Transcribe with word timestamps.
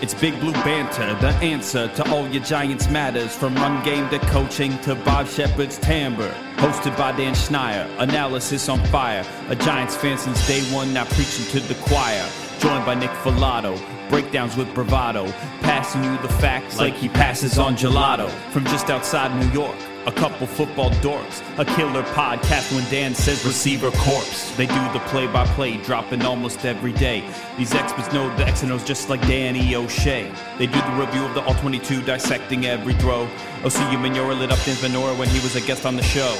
It's 0.00 0.14
Big 0.14 0.38
Blue 0.38 0.52
Banter, 0.52 1.12
the 1.20 1.34
answer 1.38 1.88
to 1.88 2.10
all 2.12 2.28
your 2.28 2.42
Giants 2.44 2.88
matters. 2.88 3.34
From 3.34 3.56
run 3.56 3.84
game 3.84 4.08
to 4.10 4.20
coaching 4.26 4.78
to 4.82 4.94
Bob 4.94 5.26
Shepard's 5.26 5.76
timbre. 5.76 6.32
Hosted 6.58 6.96
by 6.96 7.10
Dan 7.10 7.34
Schneier, 7.34 7.88
analysis 7.98 8.68
on 8.68 8.78
fire. 8.86 9.26
A 9.48 9.56
Giants 9.56 9.96
fan 9.96 10.16
since 10.16 10.46
day 10.46 10.60
one, 10.72 10.94
now 10.94 11.04
preaching 11.06 11.46
to 11.46 11.58
the 11.58 11.74
choir. 11.82 12.24
Joined 12.60 12.86
by 12.86 12.94
Nick 12.94 13.10
Falato, 13.10 13.76
breakdowns 14.08 14.56
with 14.56 14.72
bravado. 14.72 15.26
Passing 15.62 16.04
you 16.04 16.16
the 16.18 16.28
facts 16.28 16.78
like 16.78 16.94
he 16.94 17.08
passes 17.08 17.58
on 17.58 17.74
gelato. 17.74 18.30
From 18.52 18.66
just 18.66 18.90
outside 18.90 19.34
New 19.44 19.50
York 19.50 19.76
a 20.08 20.12
couple 20.12 20.46
football 20.46 20.90
dorks, 21.02 21.42
a 21.58 21.66
killer 21.76 22.02
podcast 22.14 22.74
when 22.74 22.88
Dan 22.90 23.14
says 23.14 23.44
receiver 23.44 23.90
corpse. 23.90 24.56
They 24.56 24.64
do 24.64 24.92
the 24.94 25.02
play 25.08 25.26
by 25.26 25.44
play, 25.48 25.76
dropping 25.76 26.22
almost 26.22 26.64
every 26.64 26.92
day. 26.92 27.22
These 27.58 27.74
experts 27.74 28.10
know 28.10 28.34
the 28.38 28.46
X 28.46 28.62
and 28.62 28.72
O's 28.72 28.82
just 28.84 29.10
like 29.10 29.20
Danny 29.22 29.74
O'Shea. 29.74 30.32
They 30.56 30.66
do 30.66 30.80
the 30.80 30.96
review 30.98 31.22
of 31.26 31.34
the 31.34 31.42
All 31.42 31.54
22, 31.56 32.00
dissecting 32.02 32.64
every 32.64 32.94
throw. 32.94 33.28
Oh, 33.28 33.64
OCU 33.64 33.98
Manora 33.98 34.38
lit 34.38 34.50
up 34.50 34.58
Dan 34.64 34.76
Venora 34.76 35.18
when 35.18 35.28
he 35.28 35.40
was 35.40 35.56
a 35.56 35.60
guest 35.60 35.84
on 35.84 35.96
the 35.96 36.02
show. 36.02 36.34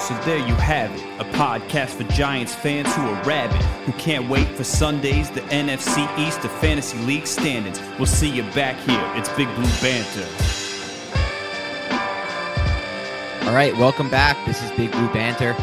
So 0.00 0.18
there 0.24 0.38
you 0.38 0.54
have 0.56 0.92
it, 0.92 1.02
a 1.20 1.24
podcast 1.36 1.90
for 1.90 2.04
Giants 2.12 2.52
fans 2.52 2.92
who 2.96 3.02
are 3.02 3.22
rabid, 3.22 3.62
who 3.86 3.92
can't 3.92 4.28
wait 4.28 4.48
for 4.48 4.64
Sundays, 4.64 5.30
the 5.30 5.42
NFC 5.42 6.08
East, 6.18 6.42
the 6.42 6.48
Fantasy 6.48 6.98
League 6.98 7.28
standings. 7.28 7.80
We'll 7.96 8.06
see 8.06 8.28
you 8.28 8.42
back 8.54 8.76
here. 8.88 9.12
It's 9.14 9.28
Big 9.34 9.46
Blue 9.54 9.70
Banter. 9.80 10.63
All 13.46 13.52
right, 13.52 13.76
welcome 13.76 14.08
back. 14.08 14.42
This 14.46 14.62
is 14.62 14.70
Big 14.70 14.90
Blue 14.90 15.06
Banter. 15.12 15.54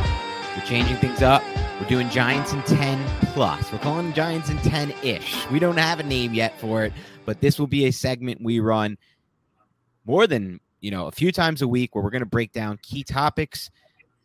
We're 0.56 0.66
changing 0.66 0.97
things 0.97 1.24
up. 1.24 1.42
We're 1.80 1.88
doing 1.88 2.12
Giants 2.12 2.53
in 2.53 2.62
10 2.62 3.03
plus. 3.34 3.72
We're 3.72 3.80
calling 3.80 4.06
them 4.06 4.14
Giants 4.14 4.52
in 4.52 4.58
10 4.59 4.92
ish. 5.03 5.50
We 5.50 5.58
don't 5.58 5.78
have 5.78 6.00
a 6.00 6.03
name 6.03 6.36
yet 6.36 6.59
for 6.59 6.84
it, 6.86 6.94
but 7.25 7.41
this 7.41 7.58
will 7.58 7.66
be 7.66 7.88
a 7.88 7.91
segment 7.91 8.40
we 8.40 8.59
run 8.59 9.00
more 10.06 10.28
than, 10.28 10.59
you 10.80 10.91
know, 10.91 11.08
a 11.08 11.12
few 11.12 11.31
times 11.31 11.64
a 11.64 11.68
week 11.68 11.96
where 11.96 12.03
we're 12.03 12.12
going 12.12 12.22
to 12.22 12.28
break 12.28 12.52
down 12.52 12.78
key 12.84 13.03
topics, 13.03 13.72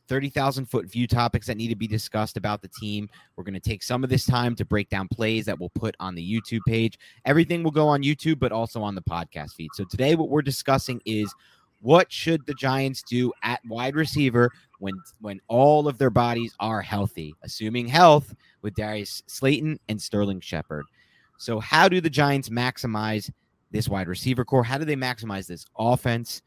30,000 0.09 0.67
foot 0.67 0.85
view 0.85 1.07
topics 1.07 1.47
that 1.47 1.57
need 1.57 1.69
to 1.69 1.77
be 1.77 1.87
discussed 1.87 2.37
about 2.37 2.61
the 2.61 2.69
team. 2.79 3.09
We're 3.37 3.45
going 3.45 3.55
to 3.55 3.61
take 3.61 3.83
some 3.83 4.05
of 4.05 4.11
this 4.11 4.27
time 4.27 4.55
to 4.57 4.67
break 4.67 4.91
down 4.91 5.09
plays 5.09 5.47
that 5.47 5.59
we'll 5.59 5.71
put 5.71 5.97
on 5.99 6.15
the 6.15 6.23
YouTube 6.23 6.61
page. 6.69 6.99
Everything 7.25 7.63
will 7.63 7.71
go 7.71 7.89
on 7.89 8.03
YouTube, 8.03 8.39
but 8.39 8.53
also 8.53 8.83
on 8.83 8.95
the 8.95 9.03
podcast 9.03 9.53
feed. 9.53 9.71
So 9.73 9.85
today, 9.85 10.15
what 10.15 10.29
we're 10.29 10.43
discussing 10.43 11.01
is 11.07 11.35
what 11.81 12.11
should 12.11 12.45
the 12.47 12.55
Giants 12.55 13.03
do 13.03 13.33
at 13.43 13.61
wide 13.69 13.95
receiver 13.95 14.51
when 14.79 14.95
when 15.21 15.41
all 15.49 15.89
of 15.89 15.99
their 15.99 16.11
bodies 16.11 16.55
are 16.61 16.83
healthy, 16.83 17.35
assuming 17.43 17.87
health 17.87 18.35
with 18.63 18.75
Darius 18.75 19.23
Slayton 19.27 19.79
and 19.89 20.01
Sterling 20.01 20.41
Shepard? 20.41 20.85
So, 21.39 21.61
how 21.61 21.89
do 21.89 22.01
the 22.01 22.11
Giants 22.11 22.49
maximize 22.49 23.31
this 23.71 23.89
wide 23.89 24.09
receiver 24.09 24.45
core? 24.45 24.65
How 24.65 24.79
do 24.79 24.85
they 24.85 24.97
maximize 24.97 25.47
this 25.47 25.67
offense? 25.79 26.43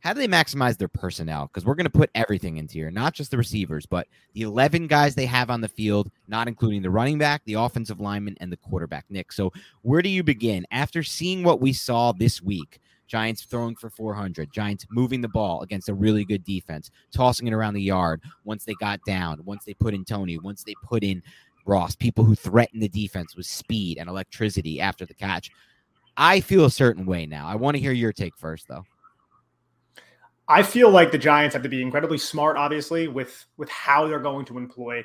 How 0.00 0.12
do 0.12 0.20
they 0.20 0.28
maximize 0.28 0.76
their 0.76 0.88
personnel? 0.88 1.46
Because 1.46 1.64
we're 1.64 1.74
going 1.74 1.86
to 1.86 1.90
put 1.90 2.10
everything 2.14 2.58
into 2.58 2.74
here, 2.74 2.90
not 2.92 3.12
just 3.12 3.30
the 3.30 3.36
receivers, 3.36 3.86
but 3.86 4.06
the 4.34 4.42
11 4.42 4.86
guys 4.86 5.14
they 5.14 5.26
have 5.26 5.50
on 5.50 5.60
the 5.60 5.68
field, 5.68 6.12
not 6.28 6.46
including 6.46 6.82
the 6.82 6.90
running 6.90 7.18
back, 7.18 7.42
the 7.44 7.54
offensive 7.54 7.98
lineman, 7.98 8.36
and 8.40 8.52
the 8.52 8.56
quarterback, 8.56 9.06
Nick. 9.08 9.32
So, 9.32 9.52
where 9.82 10.02
do 10.02 10.08
you 10.08 10.22
begin? 10.22 10.66
After 10.70 11.02
seeing 11.02 11.42
what 11.42 11.60
we 11.60 11.72
saw 11.72 12.12
this 12.12 12.42
week, 12.42 12.78
Giants 13.06 13.44
throwing 13.44 13.76
for 13.76 13.90
400. 13.90 14.52
Giants 14.52 14.86
moving 14.90 15.20
the 15.20 15.28
ball 15.28 15.62
against 15.62 15.88
a 15.88 15.94
really 15.94 16.24
good 16.24 16.44
defense, 16.44 16.90
tossing 17.12 17.46
it 17.46 17.52
around 17.52 17.74
the 17.74 17.82
yard 17.82 18.22
once 18.44 18.64
they 18.64 18.74
got 18.74 19.00
down, 19.06 19.40
once 19.44 19.64
they 19.64 19.74
put 19.74 19.94
in 19.94 20.04
Toney, 20.04 20.38
once 20.38 20.64
they 20.64 20.74
put 20.82 21.04
in 21.04 21.22
Ross, 21.66 21.96
people 21.96 22.24
who 22.24 22.34
threaten 22.34 22.80
the 22.80 22.88
defense 22.88 23.36
with 23.36 23.46
speed 23.46 23.98
and 23.98 24.08
electricity 24.08 24.80
after 24.80 25.04
the 25.04 25.14
catch. 25.14 25.50
I 26.16 26.40
feel 26.40 26.64
a 26.64 26.70
certain 26.70 27.06
way 27.06 27.26
now. 27.26 27.46
I 27.46 27.56
want 27.56 27.76
to 27.76 27.80
hear 27.80 27.92
your 27.92 28.12
take 28.12 28.36
first, 28.36 28.68
though. 28.68 28.84
I 30.48 30.62
feel 30.62 30.90
like 30.90 31.10
the 31.10 31.18
Giants 31.18 31.54
have 31.54 31.64
to 31.64 31.68
be 31.68 31.82
incredibly 31.82 32.18
smart, 32.18 32.56
obviously, 32.56 33.08
with 33.08 33.46
with 33.56 33.68
how 33.68 34.06
they're 34.06 34.20
going 34.20 34.44
to 34.46 34.58
employ 34.58 35.04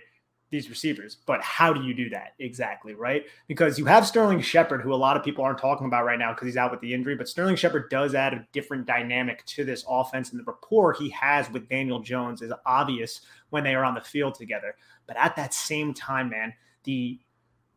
these 0.52 0.70
receivers. 0.70 1.18
But 1.26 1.42
how 1.42 1.74
do 1.74 1.82
you 1.82 1.94
do 1.94 2.10
that 2.10 2.34
exactly, 2.38 2.94
right? 2.94 3.26
Because 3.48 3.80
you 3.80 3.86
have 3.86 4.06
Sterling 4.06 4.42
Shepard, 4.42 4.82
who 4.82 4.94
a 4.94 4.96
lot 4.96 5.18
of 5.18 5.24
people 5.24 5.44
aren't 5.44 5.58
talking 5.58 5.88
about 5.88 6.06
right 6.06 6.20
now 6.20 6.34
because 6.34 6.46
he's 6.46 6.58
out 6.58 6.72
with 6.72 6.82
the 6.82 6.94
injury, 6.94 7.16
but 7.16 7.30
Sterling 7.30 7.56
Shepard 7.56 7.90
does 7.90 8.14
add 8.14 8.34
a 8.34 8.46
different 8.52 8.86
dynamic 8.86 9.44
to 9.46 9.64
this 9.64 9.86
offense. 9.88 10.32
And 10.32 10.40
the 10.40 10.44
rapport 10.44 10.94
he 10.94 11.10
has 11.10 11.50
with 11.50 11.70
Daniel 11.70 12.02
Jones 12.02 12.42
is 12.42 12.52
obvious 12.66 13.22
when 13.50 13.64
they 13.64 13.74
are 13.74 13.86
on 13.86 13.96
the 13.96 14.02
field 14.02 14.36
together. 14.36 14.76
But 15.08 15.18
at 15.18 15.36
that 15.38 15.54
same 15.54 15.94
time, 15.94 16.30
man, 16.30 16.54
the 16.84 17.20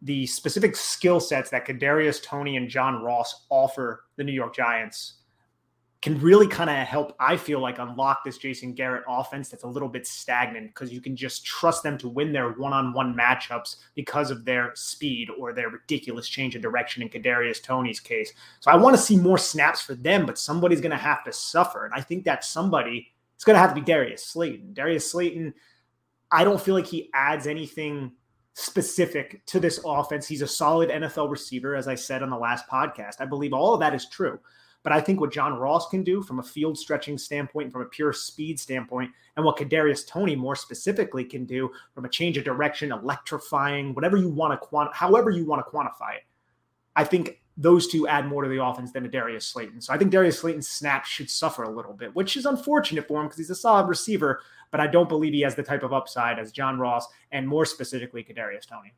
the 0.02 0.26
specific 0.26 0.76
skill 0.76 1.18
sets 1.18 1.48
that 1.48 1.66
Kadarius 1.66 2.22
Toney 2.22 2.58
and 2.58 2.68
John 2.68 3.02
Ross 3.02 3.46
offer 3.48 4.04
the 4.16 4.24
New 4.24 4.32
York 4.32 4.54
Giants 4.54 5.14
can 6.04 6.20
really 6.20 6.46
kind 6.46 6.68
of 6.68 6.76
help, 6.86 7.16
I 7.18 7.38
feel 7.38 7.60
like, 7.60 7.78
unlock 7.78 8.24
this 8.24 8.36
Jason 8.36 8.74
Garrett 8.74 9.04
offense 9.08 9.48
that's 9.48 9.62
a 9.62 9.66
little 9.66 9.88
bit 9.88 10.06
stagnant 10.06 10.66
because 10.66 10.92
you 10.92 11.00
can 11.00 11.16
just 11.16 11.46
trust 11.46 11.82
them 11.82 11.96
to 11.96 12.10
win 12.10 12.30
their 12.30 12.50
one 12.50 12.74
on 12.74 12.92
one 12.92 13.14
matchups 13.14 13.76
because 13.94 14.30
of 14.30 14.44
their 14.44 14.72
speed 14.74 15.30
or 15.38 15.54
their 15.54 15.70
ridiculous 15.70 16.28
change 16.28 16.54
of 16.54 16.60
direction 16.60 17.02
in 17.02 17.08
Kadarius 17.08 17.62
Toney's 17.62 18.00
case. 18.00 18.34
So 18.60 18.70
I 18.70 18.76
want 18.76 18.94
to 18.94 19.00
see 19.00 19.16
more 19.16 19.38
snaps 19.38 19.80
for 19.80 19.94
them, 19.94 20.26
but 20.26 20.38
somebody's 20.38 20.82
going 20.82 20.90
to 20.90 20.98
have 20.98 21.24
to 21.24 21.32
suffer. 21.32 21.86
And 21.86 21.94
I 21.94 22.02
think 22.02 22.24
that 22.24 22.44
somebody 22.44 23.10
is 23.38 23.44
going 23.44 23.54
to 23.54 23.60
have 23.60 23.70
to 23.70 23.80
be 23.80 23.80
Darius 23.80 24.26
Slayton. 24.26 24.74
Darius 24.74 25.10
Slayton, 25.10 25.54
I 26.30 26.44
don't 26.44 26.60
feel 26.60 26.74
like 26.74 26.86
he 26.86 27.08
adds 27.14 27.46
anything 27.46 28.12
specific 28.52 29.46
to 29.46 29.58
this 29.58 29.80
offense. 29.86 30.28
He's 30.28 30.42
a 30.42 30.46
solid 30.46 30.90
NFL 30.90 31.30
receiver, 31.30 31.74
as 31.74 31.88
I 31.88 31.94
said 31.94 32.22
on 32.22 32.28
the 32.28 32.36
last 32.36 32.68
podcast. 32.68 33.20
I 33.20 33.24
believe 33.24 33.54
all 33.54 33.72
of 33.72 33.80
that 33.80 33.94
is 33.94 34.06
true. 34.10 34.38
But 34.84 34.92
I 34.92 35.00
think 35.00 35.18
what 35.18 35.32
John 35.32 35.54
Ross 35.54 35.88
can 35.88 36.04
do 36.04 36.22
from 36.22 36.38
a 36.38 36.42
field 36.42 36.78
stretching 36.78 37.18
standpoint, 37.18 37.72
from 37.72 37.82
a 37.82 37.86
pure 37.86 38.12
speed 38.12 38.60
standpoint, 38.60 39.10
and 39.34 39.44
what 39.44 39.56
Kadarius 39.56 40.06
Toney 40.06 40.36
more 40.36 40.54
specifically 40.54 41.24
can 41.24 41.46
do 41.46 41.72
from 41.94 42.04
a 42.04 42.08
change 42.08 42.36
of 42.36 42.44
direction, 42.44 42.92
electrifying, 42.92 43.94
whatever 43.94 44.16
you 44.16 44.28
want 44.28 44.52
to 44.52 44.58
quant, 44.58 44.94
however 44.94 45.30
you 45.30 45.46
want 45.46 45.64
to 45.64 45.70
quantify 45.72 46.16
it. 46.16 46.22
I 46.94 47.02
think 47.02 47.40
those 47.56 47.86
two 47.86 48.06
add 48.06 48.26
more 48.26 48.42
to 48.42 48.48
the 48.48 48.62
offense 48.62 48.92
than 48.92 49.06
a 49.06 49.08
Darius 49.08 49.46
Slayton. 49.46 49.80
So 49.80 49.92
I 49.92 49.98
think 49.98 50.10
Darius 50.10 50.40
Slayton's 50.40 50.68
snaps 50.68 51.08
should 51.08 51.30
suffer 51.30 51.62
a 51.62 51.70
little 51.70 51.94
bit, 51.94 52.14
which 52.14 52.36
is 52.36 52.44
unfortunate 52.46 53.08
for 53.08 53.20
him 53.20 53.26
because 53.26 53.38
he's 53.38 53.50
a 53.50 53.54
solid 53.54 53.88
receiver, 53.88 54.42
but 54.70 54.80
I 54.80 54.86
don't 54.86 55.08
believe 55.08 55.32
he 55.32 55.40
has 55.42 55.54
the 55.54 55.62
type 55.62 55.82
of 55.82 55.92
upside 55.92 56.38
as 56.38 56.52
John 56.52 56.78
Ross 56.78 57.06
and 57.32 57.48
more 57.48 57.64
specifically 57.64 58.22
Kadarius 58.22 58.66
Toney. 58.66 58.92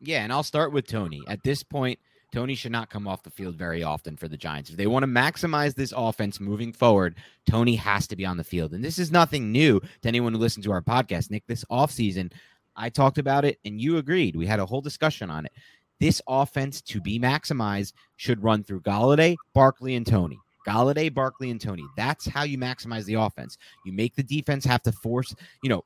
Yeah, 0.00 0.22
and 0.22 0.32
I'll 0.32 0.42
start 0.42 0.72
with 0.72 0.86
Toney. 0.86 1.22
At 1.28 1.42
this 1.44 1.62
point, 1.62 1.98
Toney 2.32 2.54
should 2.54 2.72
not 2.72 2.90
come 2.90 3.08
off 3.08 3.22
the 3.22 3.30
field 3.30 3.54
very 3.56 3.82
often 3.82 4.16
for 4.16 4.28
the 4.28 4.36
Giants. 4.36 4.70
If 4.70 4.76
they 4.76 4.86
want 4.86 5.02
to 5.02 5.06
maximize 5.08 5.74
this 5.74 5.94
offense 5.96 6.40
moving 6.40 6.72
forward, 6.72 7.16
Toney 7.48 7.76
has 7.76 8.06
to 8.08 8.16
be 8.16 8.26
on 8.26 8.36
the 8.36 8.44
field. 8.44 8.74
And 8.74 8.84
this 8.84 8.98
is 8.98 9.10
nothing 9.10 9.50
new 9.50 9.80
to 9.80 10.08
anyone 10.08 10.34
who 10.34 10.38
listens 10.38 10.66
to 10.66 10.72
our 10.72 10.82
podcast. 10.82 11.30
Nick, 11.30 11.46
this 11.46 11.64
offseason, 11.70 12.32
I 12.76 12.90
talked 12.90 13.18
about 13.18 13.44
it 13.44 13.58
and 13.64 13.80
you 13.80 13.96
agreed. 13.96 14.36
We 14.36 14.46
had 14.46 14.60
a 14.60 14.66
whole 14.66 14.82
discussion 14.82 15.30
on 15.30 15.46
it. 15.46 15.52
This 16.00 16.20
offense 16.28 16.80
to 16.82 17.00
be 17.00 17.18
maximized 17.18 17.94
should 18.16 18.42
run 18.42 18.62
through 18.62 18.82
Golladay, 18.82 19.36
Barkley, 19.54 19.96
and 19.96 20.06
Toney. 20.06 20.38
Golladay, 20.66 21.12
Barkley, 21.12 21.50
and 21.50 21.60
Toney. 21.60 21.86
That's 21.96 22.26
how 22.26 22.42
you 22.42 22.58
maximize 22.58 23.04
the 23.06 23.14
offense. 23.14 23.56
You 23.86 23.92
make 23.92 24.14
the 24.14 24.22
defense 24.22 24.64
have 24.66 24.82
to 24.82 24.92
force, 24.92 25.34
you 25.62 25.70
know, 25.70 25.84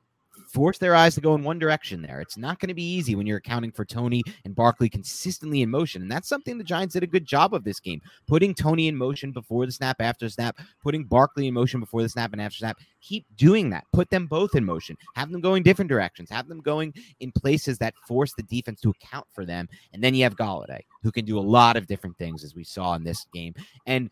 force 0.53 0.77
their 0.77 0.95
eyes 0.95 1.15
to 1.15 1.21
go 1.21 1.33
in 1.33 1.43
one 1.43 1.57
direction 1.57 2.01
there. 2.01 2.21
It's 2.21 2.37
not 2.37 2.59
going 2.59 2.67
to 2.67 2.75
be 2.75 2.83
easy 2.83 3.15
when 3.15 3.25
you're 3.25 3.37
accounting 3.37 3.71
for 3.71 3.83
Toney 3.83 4.21
and 4.45 4.55
Barkley 4.55 4.87
consistently 4.87 5.63
in 5.63 5.69
motion. 5.69 6.03
And 6.03 6.11
that's 6.11 6.29
something 6.29 6.57
the 6.57 6.63
Giants 6.63 6.93
did 6.93 7.01
a 7.03 7.07
good 7.07 7.25
job 7.25 7.55
of 7.55 7.63
this 7.63 7.79
game. 7.79 8.01
Putting 8.27 8.53
Toney 8.53 8.87
in 8.87 8.95
motion 8.95 9.31
before 9.31 9.65
the 9.65 9.71
snap, 9.71 9.97
after 9.99 10.29
snap, 10.29 10.59
putting 10.83 11.05
Barkley 11.05 11.47
in 11.47 11.55
motion 11.55 11.79
before 11.79 12.03
the 12.03 12.09
snap 12.09 12.33
and 12.33 12.41
after 12.41 12.57
snap. 12.57 12.77
Keep 13.01 13.25
doing 13.35 13.71
that. 13.71 13.85
Put 13.91 14.09
them 14.11 14.27
both 14.27 14.55
in 14.55 14.63
motion. 14.63 14.95
Have 15.15 15.31
them 15.31 15.41
going 15.41 15.63
different 15.63 15.89
directions. 15.89 16.29
Have 16.29 16.47
them 16.47 16.61
going 16.61 16.93
in 17.19 17.31
places 17.31 17.79
that 17.79 17.95
force 18.07 18.33
the 18.33 18.43
defense 18.43 18.79
to 18.81 18.91
account 18.91 19.25
for 19.33 19.45
them. 19.45 19.67
And 19.91 20.03
then 20.03 20.13
you 20.13 20.23
have 20.23 20.35
Golladay, 20.35 20.81
who 21.01 21.11
can 21.11 21.25
do 21.25 21.39
a 21.39 21.41
lot 21.41 21.75
of 21.75 21.87
different 21.87 22.17
things, 22.17 22.43
as 22.43 22.55
we 22.55 22.63
saw 22.63 22.93
in 22.93 23.03
this 23.03 23.25
game. 23.33 23.55
And 23.87 24.09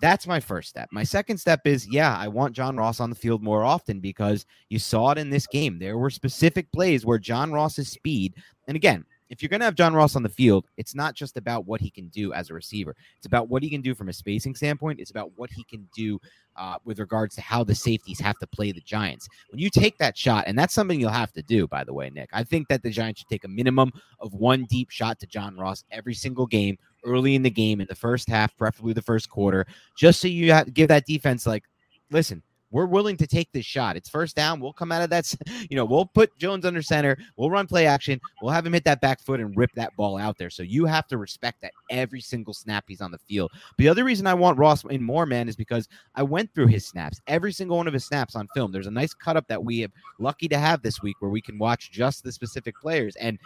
that's 0.00 0.26
my 0.26 0.40
first 0.40 0.68
step. 0.68 0.88
My 0.92 1.04
second 1.04 1.38
step 1.38 1.60
is, 1.64 1.86
yeah, 1.90 2.16
I 2.16 2.28
want 2.28 2.54
John 2.54 2.76
Ross 2.76 3.00
on 3.00 3.10
the 3.10 3.16
field 3.16 3.42
more 3.42 3.64
often 3.64 4.00
because 4.00 4.46
you 4.68 4.78
saw 4.78 5.10
it 5.10 5.18
in 5.18 5.30
this 5.30 5.46
game. 5.46 5.78
There 5.78 5.98
were 5.98 6.10
specific 6.10 6.70
plays 6.72 7.04
where 7.04 7.18
John 7.18 7.52
Ross's 7.52 7.88
speed, 7.88 8.34
and 8.66 8.76
again, 8.76 9.04
if 9.30 9.42
you're 9.42 9.48
going 9.48 9.60
to 9.60 9.66
have 9.66 9.74
John 9.74 9.94
Ross 9.94 10.16
on 10.16 10.22
the 10.22 10.28
field, 10.28 10.66
it's 10.76 10.94
not 10.94 11.14
just 11.14 11.36
about 11.36 11.66
what 11.66 11.80
he 11.80 11.90
can 11.90 12.08
do 12.08 12.32
as 12.32 12.50
a 12.50 12.54
receiver. 12.54 12.94
It's 13.16 13.26
about 13.26 13.48
what 13.48 13.62
he 13.62 13.70
can 13.70 13.82
do 13.82 13.94
from 13.94 14.08
a 14.08 14.12
spacing 14.12 14.54
standpoint. 14.54 15.00
It's 15.00 15.10
about 15.10 15.32
what 15.36 15.50
he 15.50 15.64
can 15.64 15.88
do 15.94 16.18
uh, 16.56 16.76
with 16.84 16.98
regards 16.98 17.34
to 17.36 17.40
how 17.40 17.64
the 17.64 17.74
safeties 17.74 18.20
have 18.20 18.38
to 18.38 18.46
play 18.46 18.72
the 18.72 18.80
Giants. 18.80 19.28
When 19.50 19.60
you 19.60 19.70
take 19.70 19.98
that 19.98 20.16
shot, 20.16 20.44
and 20.46 20.58
that's 20.58 20.74
something 20.74 20.98
you'll 20.98 21.10
have 21.10 21.32
to 21.32 21.42
do, 21.42 21.68
by 21.68 21.84
the 21.84 21.94
way, 21.94 22.10
Nick, 22.10 22.30
I 22.32 22.44
think 22.44 22.68
that 22.68 22.82
the 22.82 22.90
Giants 22.90 23.20
should 23.20 23.28
take 23.28 23.44
a 23.44 23.48
minimum 23.48 23.92
of 24.20 24.34
one 24.34 24.66
deep 24.68 24.90
shot 24.90 25.20
to 25.20 25.26
John 25.26 25.56
Ross 25.56 25.84
every 25.90 26.14
single 26.14 26.46
game, 26.46 26.78
early 27.04 27.34
in 27.34 27.42
the 27.42 27.50
game, 27.50 27.80
in 27.80 27.86
the 27.88 27.94
first 27.94 28.28
half, 28.28 28.56
preferably 28.56 28.92
the 28.92 29.02
first 29.02 29.28
quarter, 29.30 29.66
just 29.96 30.20
so 30.20 30.28
you 30.28 30.52
have, 30.52 30.72
give 30.74 30.88
that 30.88 31.06
defense, 31.06 31.46
like, 31.46 31.64
listen, 32.10 32.42
we're 32.70 32.86
willing 32.86 33.16
to 33.16 33.26
take 33.26 33.50
this 33.52 33.64
shot. 33.64 33.96
It's 33.96 34.08
first 34.08 34.36
down. 34.36 34.60
We'll 34.60 34.72
come 34.72 34.92
out 34.92 35.02
of 35.02 35.10
that. 35.10 35.34
You 35.70 35.76
know, 35.76 35.84
we'll 35.84 36.06
put 36.06 36.36
Jones 36.38 36.64
under 36.64 36.80
center. 36.80 37.18
We'll 37.36 37.50
run 37.50 37.66
play 37.66 37.86
action. 37.86 38.20
We'll 38.40 38.52
have 38.52 38.64
him 38.64 38.72
hit 38.72 38.84
that 38.84 39.00
back 39.00 39.20
foot 39.20 39.40
and 39.40 39.54
rip 39.56 39.70
that 39.74 39.94
ball 39.96 40.16
out 40.16 40.38
there. 40.38 40.50
So 40.50 40.62
you 40.62 40.86
have 40.86 41.06
to 41.08 41.18
respect 41.18 41.60
that 41.60 41.72
every 41.90 42.20
single 42.20 42.54
snap 42.54 42.84
he's 42.86 43.00
on 43.00 43.10
the 43.10 43.18
field. 43.18 43.50
The 43.76 43.88
other 43.88 44.04
reason 44.04 44.26
I 44.26 44.34
want 44.34 44.58
Ross 44.58 44.84
in 44.84 45.02
more, 45.02 45.26
man, 45.26 45.48
is 45.48 45.56
because 45.56 45.88
I 46.14 46.22
went 46.22 46.54
through 46.54 46.68
his 46.68 46.86
snaps, 46.86 47.20
every 47.26 47.52
single 47.52 47.76
one 47.76 47.86
of 47.86 47.92
his 47.92 48.06
snaps 48.06 48.36
on 48.36 48.48
film. 48.54 48.72
There's 48.72 48.86
a 48.86 48.90
nice 48.90 49.12
cut 49.12 49.36
up 49.36 49.46
that 49.48 49.62
we 49.62 49.80
have 49.80 49.92
lucky 50.18 50.48
to 50.48 50.58
have 50.58 50.80
this 50.82 51.02
week 51.02 51.16
where 51.20 51.30
we 51.30 51.42
can 51.42 51.58
watch 51.58 51.90
just 51.90 52.24
the 52.24 52.32
specific 52.32 52.78
players. 52.80 53.16
And 53.16 53.38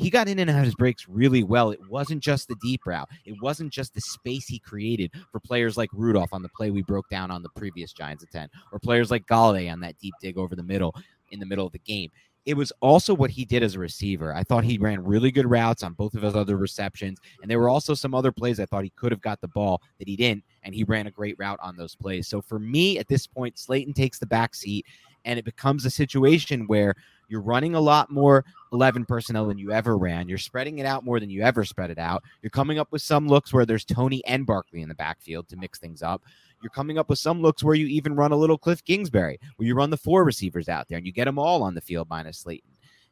he 0.00 0.08
got 0.08 0.28
in 0.28 0.38
and 0.38 0.50
out 0.50 0.60
of 0.60 0.64
his 0.64 0.74
breaks 0.74 1.06
really 1.08 1.42
well. 1.42 1.70
It 1.70 1.80
wasn't 1.88 2.22
just 2.22 2.48
the 2.48 2.56
deep 2.62 2.86
route, 2.86 3.08
it 3.24 3.34
wasn't 3.42 3.72
just 3.72 3.94
the 3.94 4.00
space 4.00 4.46
he 4.46 4.58
created 4.58 5.12
for 5.30 5.40
players 5.40 5.76
like 5.76 5.90
Rudolph 5.92 6.32
on 6.32 6.42
the 6.42 6.48
play 6.48 6.70
we 6.70 6.82
broke 6.82 7.08
down 7.08 7.30
on 7.30 7.42
the 7.42 7.50
previous 7.50 7.92
Giants 7.92 8.24
of 8.24 8.30
10, 8.30 8.48
or 8.72 8.78
players 8.78 9.10
like 9.10 9.26
Golladay 9.26 9.70
on 9.70 9.80
that 9.80 9.98
deep 9.98 10.14
dig 10.20 10.38
over 10.38 10.56
the 10.56 10.62
middle 10.62 10.94
in 11.30 11.38
the 11.38 11.46
middle 11.46 11.66
of 11.66 11.72
the 11.72 11.78
game. 11.78 12.10
It 12.46 12.54
was 12.54 12.72
also 12.80 13.12
what 13.12 13.30
he 13.30 13.44
did 13.44 13.62
as 13.62 13.74
a 13.74 13.78
receiver. 13.78 14.34
I 14.34 14.42
thought 14.42 14.64
he 14.64 14.78
ran 14.78 15.04
really 15.04 15.30
good 15.30 15.48
routes 15.48 15.82
on 15.82 15.92
both 15.92 16.14
of 16.14 16.22
his 16.22 16.34
other 16.34 16.56
receptions. 16.56 17.18
And 17.42 17.50
there 17.50 17.58
were 17.58 17.68
also 17.68 17.92
some 17.92 18.14
other 18.14 18.32
plays 18.32 18.58
I 18.58 18.64
thought 18.64 18.82
he 18.82 18.92
could 18.96 19.12
have 19.12 19.20
got 19.20 19.42
the 19.42 19.48
ball 19.48 19.82
that 19.98 20.08
he 20.08 20.16
didn't. 20.16 20.44
And 20.62 20.74
he 20.74 20.82
ran 20.84 21.06
a 21.06 21.10
great 21.10 21.36
route 21.38 21.60
on 21.62 21.76
those 21.76 21.94
plays. 21.94 22.28
So 22.28 22.40
for 22.40 22.58
me, 22.58 22.98
at 22.98 23.08
this 23.08 23.26
point, 23.26 23.58
Slayton 23.58 23.92
takes 23.92 24.18
the 24.18 24.26
back 24.26 24.54
seat 24.54 24.86
and 25.26 25.38
it 25.38 25.44
becomes 25.44 25.84
a 25.84 25.90
situation 25.90 26.66
where 26.66 26.94
you're 27.30 27.40
running 27.40 27.74
a 27.74 27.80
lot 27.80 28.10
more 28.10 28.44
11 28.72 29.04
personnel 29.06 29.46
than 29.46 29.58
you 29.58 29.72
ever 29.72 29.96
ran. 29.96 30.28
You're 30.28 30.38
spreading 30.38 30.78
it 30.78 30.86
out 30.86 31.04
more 31.04 31.20
than 31.20 31.30
you 31.30 31.42
ever 31.42 31.64
spread 31.64 31.90
it 31.90 31.98
out. 31.98 32.22
You're 32.42 32.50
coming 32.50 32.78
up 32.78 32.88
with 32.90 33.02
some 33.02 33.26
looks 33.26 33.52
where 33.52 33.64
there's 33.64 33.84
Toney 33.84 34.22
and 34.26 34.44
Barkley 34.46 34.82
in 34.82 34.88
the 34.88 34.94
backfield 34.94 35.48
to 35.48 35.56
mix 35.56 35.78
things 35.78 36.02
up. 36.02 36.22
You're 36.62 36.70
coming 36.70 36.98
up 36.98 37.08
with 37.08 37.18
some 37.18 37.40
looks 37.40 37.64
where 37.64 37.74
you 37.74 37.86
even 37.86 38.14
run 38.14 38.32
a 38.32 38.36
little 38.36 38.58
Cliff 38.58 38.84
Kingsbury, 38.84 39.38
where 39.56 39.66
you 39.66 39.74
run 39.74 39.90
the 39.90 39.96
four 39.96 40.24
receivers 40.24 40.68
out 40.68 40.88
there 40.88 40.98
and 40.98 41.06
you 41.06 41.12
get 41.12 41.24
them 41.24 41.38
all 41.38 41.62
on 41.62 41.74
the 41.74 41.80
field 41.80 42.08
minus 42.10 42.40
Slayton. 42.40 42.70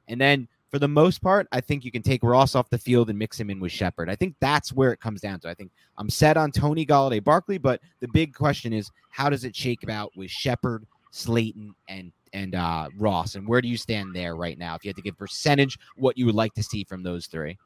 And 0.09 0.21
then 0.21 0.49
for 0.71 0.79
the 0.79 0.89
most 0.89 1.23
part, 1.23 1.49
I 1.51 1.61
think 1.61 1.85
you 1.85 1.91
can 1.91 2.03
take 2.03 2.23
Ross 2.23 2.55
off 2.55 2.69
the 2.69 2.79
field 2.79 3.09
and 3.09 3.19
mix 3.19 3.41
him 3.41 3.49
in 3.49 3.59
with 3.59 3.73
Shepard. 3.73 4.11
I 4.11 4.17
think 4.17 4.35
that's 4.41 4.73
where 4.73 4.93
it 4.93 5.01
comes 5.01 5.21
down 5.21 5.41
to. 5.41 5.49
I 5.49 5.55
think 5.55 5.71
I'm 5.97 6.11
set 6.11 6.37
on 6.37 6.53
Toney 6.53 6.85
Golladay 6.85 7.25
Barkley, 7.25 7.59
but 7.59 7.81
the 8.01 8.09
big 8.09 8.35
question 8.35 8.73
is 8.73 8.91
how 9.11 9.31
does 9.31 9.45
it 9.45 9.57
shake 9.57 9.89
out 9.89 10.13
with 10.15 10.31
Shepard, 10.31 10.87
Slayton, 11.11 11.75
and 11.89 12.13
and 12.33 12.55
uh, 12.55 12.89
Ross, 12.99 13.35
and 13.35 13.47
where 13.47 13.61
do 13.61 13.69
you 13.69 13.77
stand 13.77 14.15
there 14.15 14.37
right 14.37 14.59
now? 14.59 14.75
If 14.75 14.85
you 14.85 14.89
had 14.89 14.97
to 14.97 15.03
give 15.03 15.17
percentage, 15.17 15.79
what 15.97 16.17
you 16.19 16.27
would 16.27 16.35
like 16.35 16.55
to 16.55 16.63
see 16.63 16.85
from 16.85 17.03
those 17.03 17.27
three? 17.27 17.59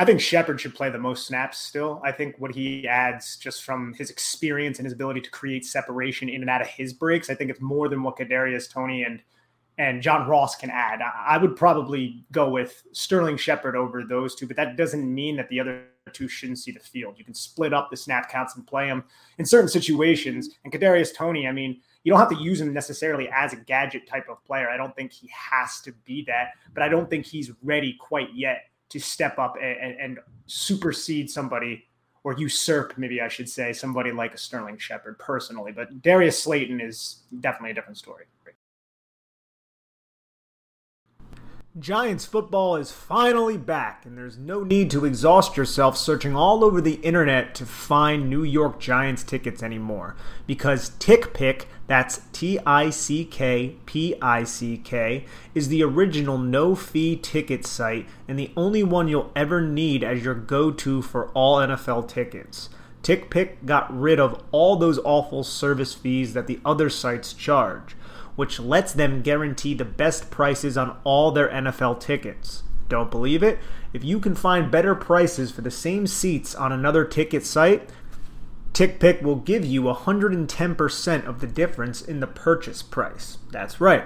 I 0.00 0.04
think 0.04 0.20
Shepard 0.20 0.60
should 0.60 0.76
play 0.76 0.90
the 0.90 0.98
most 0.98 1.26
snaps 1.26 1.58
still. 1.58 2.00
I 2.04 2.12
think 2.12 2.36
what 2.38 2.54
he 2.54 2.86
adds 2.86 3.36
just 3.36 3.64
from 3.64 3.92
his 3.94 4.10
experience 4.10 4.78
and 4.78 4.86
his 4.86 4.92
ability 4.92 5.22
to 5.22 5.30
create 5.30 5.64
separation 5.64 6.28
in 6.28 6.40
and 6.40 6.48
out 6.48 6.60
of 6.60 6.68
his 6.68 6.92
breaks, 6.92 7.28
I 7.28 7.34
think 7.34 7.50
it's 7.50 7.60
more 7.60 7.88
than 7.88 8.04
what 8.04 8.16
Kadarius 8.16 8.70
Toney 8.70 9.02
and 9.02 9.20
and 9.76 10.02
John 10.02 10.28
Ross 10.28 10.56
can 10.56 10.70
add. 10.70 11.00
I 11.02 11.38
would 11.38 11.54
probably 11.54 12.24
go 12.32 12.50
with 12.50 12.82
Sterling 12.92 13.36
Shepard 13.36 13.76
over 13.76 14.02
those 14.02 14.34
two, 14.34 14.46
but 14.46 14.56
that 14.56 14.76
doesn't 14.76 15.14
mean 15.14 15.36
that 15.36 15.48
the 15.48 15.60
other 15.60 15.84
two 16.08 16.28
shouldn't 16.28 16.58
see 16.58 16.72
the 16.72 16.80
field. 16.80 17.14
You 17.18 17.24
can 17.24 17.34
split 17.34 17.72
up 17.72 17.90
the 17.90 17.96
snap 17.96 18.30
counts 18.30 18.56
and 18.56 18.66
play 18.66 18.86
them 18.86 19.04
in 19.38 19.46
certain 19.46 19.68
situations. 19.68 20.50
And 20.64 20.72
Kadarius 20.72 21.14
Toney, 21.14 21.46
I 21.46 21.52
mean, 21.52 21.80
you 22.04 22.12
don't 22.12 22.20
have 22.20 22.30
to 22.30 22.42
use 22.42 22.60
him 22.60 22.72
necessarily 22.72 23.28
as 23.28 23.52
a 23.52 23.56
gadget 23.56 24.06
type 24.06 24.28
of 24.28 24.42
player. 24.44 24.70
I 24.70 24.76
don't 24.76 24.94
think 24.96 25.12
he 25.12 25.28
has 25.28 25.80
to 25.82 25.92
be 26.04 26.24
that, 26.26 26.52
but 26.74 26.82
I 26.82 26.88
don't 26.88 27.10
think 27.10 27.26
he's 27.26 27.50
ready 27.62 27.96
quite 28.00 28.32
yet 28.34 28.64
to 28.90 28.98
step 28.98 29.38
up 29.38 29.56
and, 29.60 29.96
and 30.00 30.18
supersede 30.46 31.30
somebody 31.30 31.84
or 32.24 32.34
usurp, 32.38 32.96
maybe 32.98 33.20
I 33.20 33.28
should 33.28 33.48
say, 33.48 33.72
somebody 33.72 34.10
like 34.12 34.34
a 34.34 34.38
Sterling 34.38 34.78
Shepard 34.78 35.18
personally. 35.18 35.72
But 35.72 36.02
Darius 36.02 36.42
Slayton 36.42 36.80
is 36.80 37.22
definitely 37.40 37.70
a 37.70 37.74
different 37.74 37.96
story. 37.96 38.24
Giants 41.78 42.24
football 42.24 42.76
is 42.76 42.90
finally 42.90 43.58
back, 43.58 44.06
and 44.06 44.16
there's 44.16 44.38
no 44.38 44.64
need 44.64 44.90
to 44.90 45.04
exhaust 45.04 45.56
yourself 45.56 45.98
searching 45.98 46.34
all 46.34 46.64
over 46.64 46.80
the 46.80 46.94
internet 46.94 47.54
to 47.56 47.66
find 47.66 48.28
New 48.28 48.42
York 48.42 48.80
Giants 48.80 49.22
tickets 49.22 49.62
anymore. 49.62 50.16
Because 50.46 50.90
TickPick, 50.98 51.66
that's 51.86 52.22
T 52.32 52.58
I 52.64 52.88
C 52.88 53.24
K 53.24 53.76
P 53.84 54.14
I 54.20 54.44
C 54.44 54.78
K, 54.78 55.26
is 55.54 55.68
the 55.68 55.84
original 55.84 56.38
no 56.38 56.74
fee 56.74 57.16
ticket 57.16 57.66
site 57.66 58.08
and 58.26 58.38
the 58.38 58.50
only 58.56 58.82
one 58.82 59.06
you'll 59.06 59.30
ever 59.36 59.60
need 59.60 60.02
as 60.02 60.24
your 60.24 60.34
go 60.34 60.70
to 60.70 61.02
for 61.02 61.28
all 61.28 61.58
NFL 61.58 62.08
tickets. 62.08 62.70
TickPick 63.02 63.66
got 63.66 63.96
rid 63.96 64.18
of 64.18 64.42
all 64.52 64.76
those 64.76 64.98
awful 65.04 65.44
service 65.44 65.94
fees 65.94 66.32
that 66.32 66.46
the 66.46 66.60
other 66.64 66.88
sites 66.88 67.34
charge 67.34 67.94
which 68.38 68.60
lets 68.60 68.92
them 68.92 69.20
guarantee 69.20 69.74
the 69.74 69.84
best 69.84 70.30
prices 70.30 70.78
on 70.78 70.96
all 71.02 71.32
their 71.32 71.48
NFL 71.48 71.98
tickets. 71.98 72.62
Don't 72.88 73.10
believe 73.10 73.42
it? 73.42 73.58
If 73.92 74.04
you 74.04 74.20
can 74.20 74.36
find 74.36 74.70
better 74.70 74.94
prices 74.94 75.50
for 75.50 75.62
the 75.62 75.72
same 75.72 76.06
seats 76.06 76.54
on 76.54 76.70
another 76.70 77.04
ticket 77.04 77.44
site, 77.44 77.90
TickPick 78.74 79.22
will 79.22 79.34
give 79.34 79.64
you 79.64 79.82
110% 79.82 81.26
of 81.26 81.40
the 81.40 81.48
difference 81.48 82.00
in 82.00 82.20
the 82.20 82.28
purchase 82.28 82.80
price. 82.80 83.38
That's 83.50 83.80
right. 83.80 84.04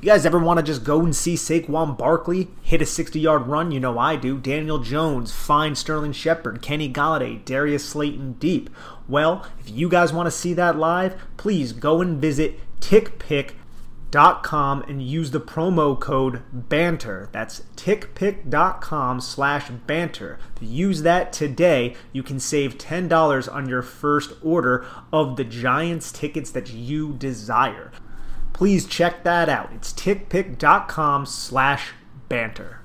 You 0.00 0.06
guys 0.06 0.24
ever 0.24 0.38
want 0.38 0.60
to 0.60 0.64
just 0.64 0.82
go 0.82 1.00
and 1.00 1.14
see 1.14 1.34
Saquon 1.34 1.98
Barkley 1.98 2.48
hit 2.62 2.80
a 2.80 2.86
60 2.86 3.20
yard 3.20 3.48
run? 3.48 3.70
You 3.70 3.80
know 3.80 3.98
I 3.98 4.16
do. 4.16 4.38
Daniel 4.38 4.78
Jones, 4.78 5.30
find 5.30 5.76
Sterling 5.76 6.12
Shepard, 6.12 6.62
Kenny 6.62 6.90
Golladay, 6.90 7.44
Darius 7.44 7.86
Slayton 7.86 8.36
deep. 8.38 8.70
Well, 9.06 9.46
if 9.60 9.68
you 9.68 9.90
guys 9.90 10.10
want 10.10 10.26
to 10.26 10.30
see 10.30 10.54
that 10.54 10.78
live, 10.78 11.20
please 11.36 11.74
go 11.74 12.00
and 12.00 12.18
visit 12.18 12.58
TickPick.com 12.80 13.63
tickpick.com 14.14 14.82
and 14.82 15.02
use 15.02 15.30
the 15.30 15.40
promo 15.40 15.98
code 15.98 16.42
banter. 16.52 17.28
That's 17.32 17.62
tickpick.com 17.76 19.20
slash 19.20 19.70
banter. 19.86 20.38
Use 20.60 21.02
that 21.02 21.32
today 21.32 21.96
you 22.12 22.22
can 22.22 22.38
save 22.40 22.78
$10 22.78 23.52
on 23.52 23.68
your 23.68 23.82
first 23.82 24.32
order 24.42 24.86
of 25.12 25.36
the 25.36 25.44
giants 25.44 26.12
tickets 26.12 26.50
that 26.52 26.72
you 26.72 27.14
desire. 27.14 27.90
Please 28.52 28.86
check 28.86 29.24
that 29.24 29.48
out. 29.48 29.70
It's 29.74 29.92
tickpick.com 29.92 31.26
slash 31.26 31.92
banter. 32.28 32.80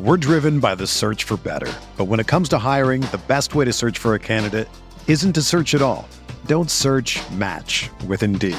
We're 0.00 0.16
driven 0.16 0.58
by 0.58 0.74
the 0.74 0.86
search 0.86 1.24
for 1.24 1.36
better. 1.36 1.72
But 1.96 2.06
when 2.06 2.18
it 2.18 2.26
comes 2.26 2.48
to 2.48 2.58
hiring 2.58 3.02
the 3.02 3.20
best 3.28 3.54
way 3.54 3.64
to 3.66 3.72
search 3.72 3.98
for 3.98 4.14
a 4.14 4.18
candidate 4.18 4.68
isn't 5.06 5.34
to 5.34 5.42
search 5.42 5.74
at 5.74 5.82
all. 5.82 6.08
Don't 6.46 6.70
search 6.70 7.20
match 7.30 7.88
with 8.08 8.24
indeed 8.24 8.58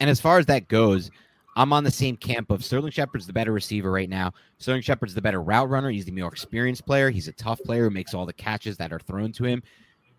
And 0.00 0.08
as 0.08 0.20
far 0.20 0.38
as 0.38 0.46
that 0.46 0.68
goes, 0.68 1.10
I'm 1.56 1.72
on 1.72 1.82
the 1.82 1.90
same 1.90 2.16
camp 2.16 2.50
of 2.50 2.64
Sterling 2.64 2.92
Shepard's 2.92 3.26
the 3.26 3.32
better 3.32 3.52
receiver 3.52 3.90
right 3.90 4.08
now. 4.08 4.32
Sterling 4.58 4.82
Shepard's 4.82 5.14
the 5.14 5.22
better 5.22 5.42
route 5.42 5.68
runner. 5.68 5.90
He's 5.90 6.04
the 6.04 6.12
more 6.12 6.28
experienced 6.28 6.86
player. 6.86 7.10
He's 7.10 7.26
a 7.26 7.32
tough 7.32 7.60
player 7.64 7.84
who 7.84 7.90
makes 7.90 8.14
all 8.14 8.26
the 8.26 8.32
catches 8.32 8.76
that 8.76 8.92
are 8.92 9.00
thrown 9.00 9.32
to 9.32 9.44
him. 9.44 9.62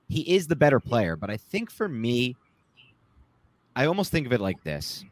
He 0.10 0.22
is 0.36 0.48
the 0.48 0.56
better 0.56 0.82
player. 0.82 1.16
But 1.16 1.30
I 1.30 1.38
think 1.38 1.72
for 1.72 1.88
me, 1.88 2.36
I 3.76 3.86
almost 3.86 4.12
think 4.12 4.26
of 4.28 4.34
it 4.34 4.42
like 4.42 4.62
this. 4.64 5.06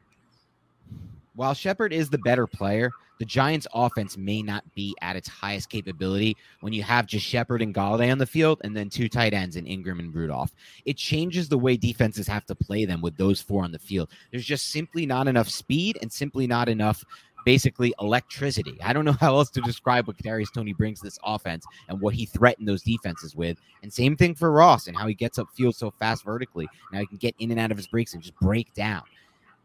While 1.38 1.53
Shepard 1.53 1.94
is 1.94 2.10
the 2.10 2.17
better 2.17 2.48
player, 2.48 2.91
the 3.20 3.25
Giants' 3.25 3.67
offense 3.72 4.17
may 4.17 4.41
not 4.41 4.63
be 4.74 4.96
at 5.03 5.15
its 5.15 5.29
highest 5.29 5.70
capability 5.70 6.36
when 6.62 6.74
you 6.74 6.82
have 6.82 7.06
just 7.06 7.27
Shepard 7.27 7.62
and 7.62 7.75
Golladay 7.75 8.12
on 8.12 8.17
the 8.17 8.25
field 8.25 8.60
and 8.63 8.75
then 8.75 8.89
two 8.89 9.08
tight 9.08 9.36
ends 9.36 9.56
in 9.56 9.67
Ingram 9.67 10.00
and 10.00 10.12
Rudolph. 10.15 10.51
It 10.86 10.98
changes 10.98 11.48
the 11.48 11.58
way 11.60 11.77
defenses 11.77 12.27
have 12.27 12.48
to 12.48 12.56
play 12.56 12.86
them 12.86 13.01
with 13.01 13.17
those 13.17 13.39
four 13.39 13.63
on 13.63 13.72
the 13.72 13.77
field. 13.77 14.10
There's 14.32 14.46
just 14.46 14.72
simply 14.72 15.06
not 15.06 15.27
enough 15.27 15.48
speed 15.48 16.00
and 16.01 16.12
simply 16.12 16.48
not 16.48 16.70
enough 16.70 17.06
basically 17.46 17.94
electricity. 18.01 18.75
I 18.84 18.91
don't 18.91 19.06
know 19.06 19.12
how 19.12 19.36
else 19.36 19.51
to 19.51 19.62
describe 19.62 20.08
what 20.08 20.17
Kadarius 20.17 20.51
Toney 20.51 20.74
brings 20.74 21.01
this 21.01 21.20
offense 21.24 21.67
and 21.88 22.01
what 22.01 22.15
he 22.15 22.25
threatened 22.25 22.67
those 22.67 22.82
defenses 22.82 23.36
with. 23.36 23.60
And 23.84 23.94
same 23.94 24.17
thing 24.17 24.34
for 24.34 24.51
Ross 24.51 24.88
and 24.88 24.98
how 24.98 25.06
he 25.06 25.13
gets 25.13 25.38
up 25.38 25.50
field 25.53 25.75
so 25.75 25.91
fast 25.91 26.25
vertically. 26.25 26.67
Now 26.91 27.00
he 27.00 27.06
can 27.06 27.17
get 27.17 27.36
in 27.38 27.51
and 27.51 27.60
out 27.60 27.70
of 27.70 27.77
his 27.77 27.88
breaks 27.88 28.15
and 28.15 28.24
just 28.24 28.36
break 28.39 28.74
down. 28.74 29.03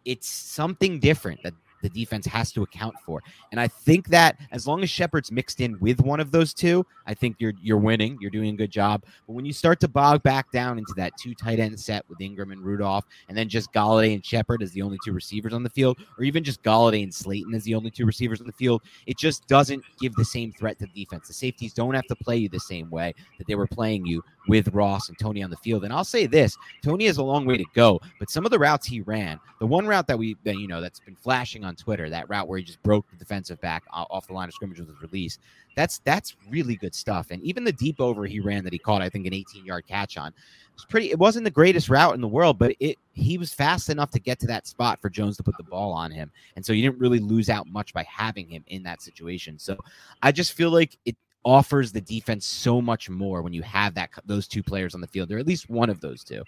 It's 0.05 0.29
something 0.29 1.01
different 1.01 1.43
that 1.43 1.55
the 1.83 1.91
defense 1.91 2.25
has 2.27 2.53
to 2.53 2.63
account 2.63 2.95
for. 3.05 3.23
And 3.51 3.61
I 3.61 3.69
think 3.69 4.09
that 4.09 4.39
as 4.53 4.67
long 4.67 4.83
as 4.83 4.89
Shepard's 4.89 5.31
mixed 5.31 5.61
in 5.61 5.79
with 5.81 6.01
one 6.01 6.21
of 6.21 6.31
those 6.31 6.55
two, 6.55 6.87
I 7.07 7.15
think 7.15 7.37
you're 7.39 7.53
you're 7.61 7.77
winning. 7.77 8.17
You're 8.21 8.31
doing 8.31 8.55
a 8.55 8.57
good 8.57 8.71
job. 8.71 9.05
But 9.27 9.35
when 9.35 9.45
you 9.45 9.53
start 9.53 9.81
to 9.81 9.89
bog 9.89 10.23
back 10.23 10.51
down 10.53 10.79
into 10.79 10.95
that 10.97 11.13
two 11.21 11.35
tight 11.35 11.59
end 11.59 11.79
set 11.79 12.09
with 12.09 12.21
Ingram 12.21 12.53
and 12.53 12.63
Rudolph, 12.63 13.05
and 13.29 13.37
then 13.37 13.49
just 13.49 13.73
Golladay 13.73 14.15
and 14.15 14.25
Shepard 14.25 14.63
as 14.63 14.71
the 14.73 14.83
only 14.83 14.99
two 15.05 15.13
receivers 15.13 15.53
on 15.53 15.63
the 15.63 15.71
field, 15.71 15.99
or 16.17 16.25
even 16.25 16.45
just 16.45 16.63
Golladay 16.63 17.03
and 17.03 17.13
Slayton 17.13 17.55
as 17.55 17.65
the 17.65 17.75
only 17.75 17.91
two 17.91 18.07
receivers 18.07 18.41
on 18.41 18.47
the 18.47 18.53
field, 18.53 18.83
it 19.07 19.19
just 19.19 19.47
doesn't 19.49 19.83
give 20.01 20.15
the 20.15 20.25
same 20.25 20.53
threat 20.53 20.79
to 20.79 20.87
the 20.87 21.05
defense. 21.05 21.27
The 21.27 21.35
safeties 21.35 21.75
don't 21.75 21.95
have 21.95 22.07
to 22.07 22.17
play 22.17 22.37
you 22.37 22.49
the 22.49 22.61
same 22.61 22.89
way 22.91 23.15
that 23.39 23.47
they 23.47 23.57
were 23.57 23.67
playing 23.67 24.07
you 24.07 24.23
with 24.49 24.69
Ross 24.69 25.09
and 25.09 25.19
Toney 25.19 25.43
on 25.43 25.51
the 25.51 25.57
field. 25.57 25.85
And 25.85 25.93
I'll 25.93 26.05
say 26.05 26.27
this: 26.27 26.57
Toney 26.83 27.07
has 27.07 27.19
a 27.19 27.23
long 27.23 27.45
way 27.45 27.57
to 27.57 27.65
go, 27.75 28.01
but 28.19 28.31
some 28.31 28.45
of 28.45 28.51
the 28.51 28.59
routes 28.59 28.87
he 28.87 29.01
ran, 29.01 29.39
the 29.61 29.67
one 29.67 29.87
route 29.87 30.07
that 30.09 30.19
we, 30.19 30.37
that, 30.45 30.57
you 30.57 30.69
know, 30.69 30.81
that's 30.81 31.01
been 31.01 31.17
flashing 31.17 31.65
on 31.65 31.77
Twitter, 31.77 32.11
that 32.11 32.29
route 32.29 32.49
where 32.49 32.59
he 32.59 32.65
just 32.65 32.83
broke 32.83 33.09
the 33.11 33.17
defensive 33.17 33.61
back 33.61 33.85
off 33.93 34.27
the 34.27 34.33
line 34.33 34.49
of 34.49 34.55
scrimmage 34.55 34.79
with 34.79 34.89
his 34.89 35.01
release, 35.03 35.39
that's 35.75 36.01
that's 36.01 36.37
really 36.51 36.77
good 36.77 36.95
stuff. 36.95 37.31
And 37.31 37.43
even 37.43 37.65
the 37.65 37.73
deep 37.73 38.01
over 38.01 38.27
he 38.27 38.41
ran 38.41 38.65
that 38.65 38.73
he 38.73 38.79
caught, 38.79 39.03
I 39.03 39.09
think, 39.09 39.27
an 39.27 39.35
18 39.35 39.65
yard 39.65 39.87
catch 39.87 40.17
on, 40.17 40.33
was 40.75 40.85
pretty. 40.85 41.11
It 41.11 41.19
wasn't 41.19 41.45
the 41.45 41.51
greatest 41.51 41.89
route 41.89 42.15
in 42.15 42.21
the 42.21 42.29
world, 42.29 42.59
but 42.59 42.75
it 42.81 42.99
he 43.13 43.39
was 43.39 43.53
fast 43.53 43.91
enough 43.91 44.11
to 44.13 44.19
get 44.19 44.39
to 44.41 44.47
that 44.47 44.67
spot 44.67 45.01
for 45.01 45.11
Jones 45.11 45.37
to 45.37 45.43
put 45.43 45.57
the 45.57 45.65
ball 45.65 45.93
on 45.93 46.11
him, 46.11 46.31
and 46.57 46.65
so 46.65 46.73
you 46.73 46.83
didn't 46.83 47.01
really 47.01 47.19
lose 47.19 47.49
out 47.49 47.67
much 47.69 47.93
by 47.93 48.03
having 48.05 48.49
him 48.49 48.65
in 48.69 48.83
that 48.85 49.03
situation. 49.03 49.59
So 49.59 49.77
I 50.23 50.33
just 50.33 50.53
feel 50.53 50.71
like 50.71 50.99
it 51.05 51.17
offers 51.45 51.93
the 51.93 52.01
defense 52.01 52.47
so 52.47 52.81
much 52.81 53.11
more 53.11 53.43
when 53.43 53.53
you 53.53 53.63
have 53.63 53.95
that 53.95 54.11
those 54.25 54.47
two 54.47 54.63
players 54.63 54.95
on 54.95 55.01
the 55.01 55.07
field, 55.07 55.31
or 55.33 55.39
at 55.39 55.47
least 55.47 55.69
one 55.69 55.91
of 55.91 56.01
those 56.01 56.23
two. 56.25 56.43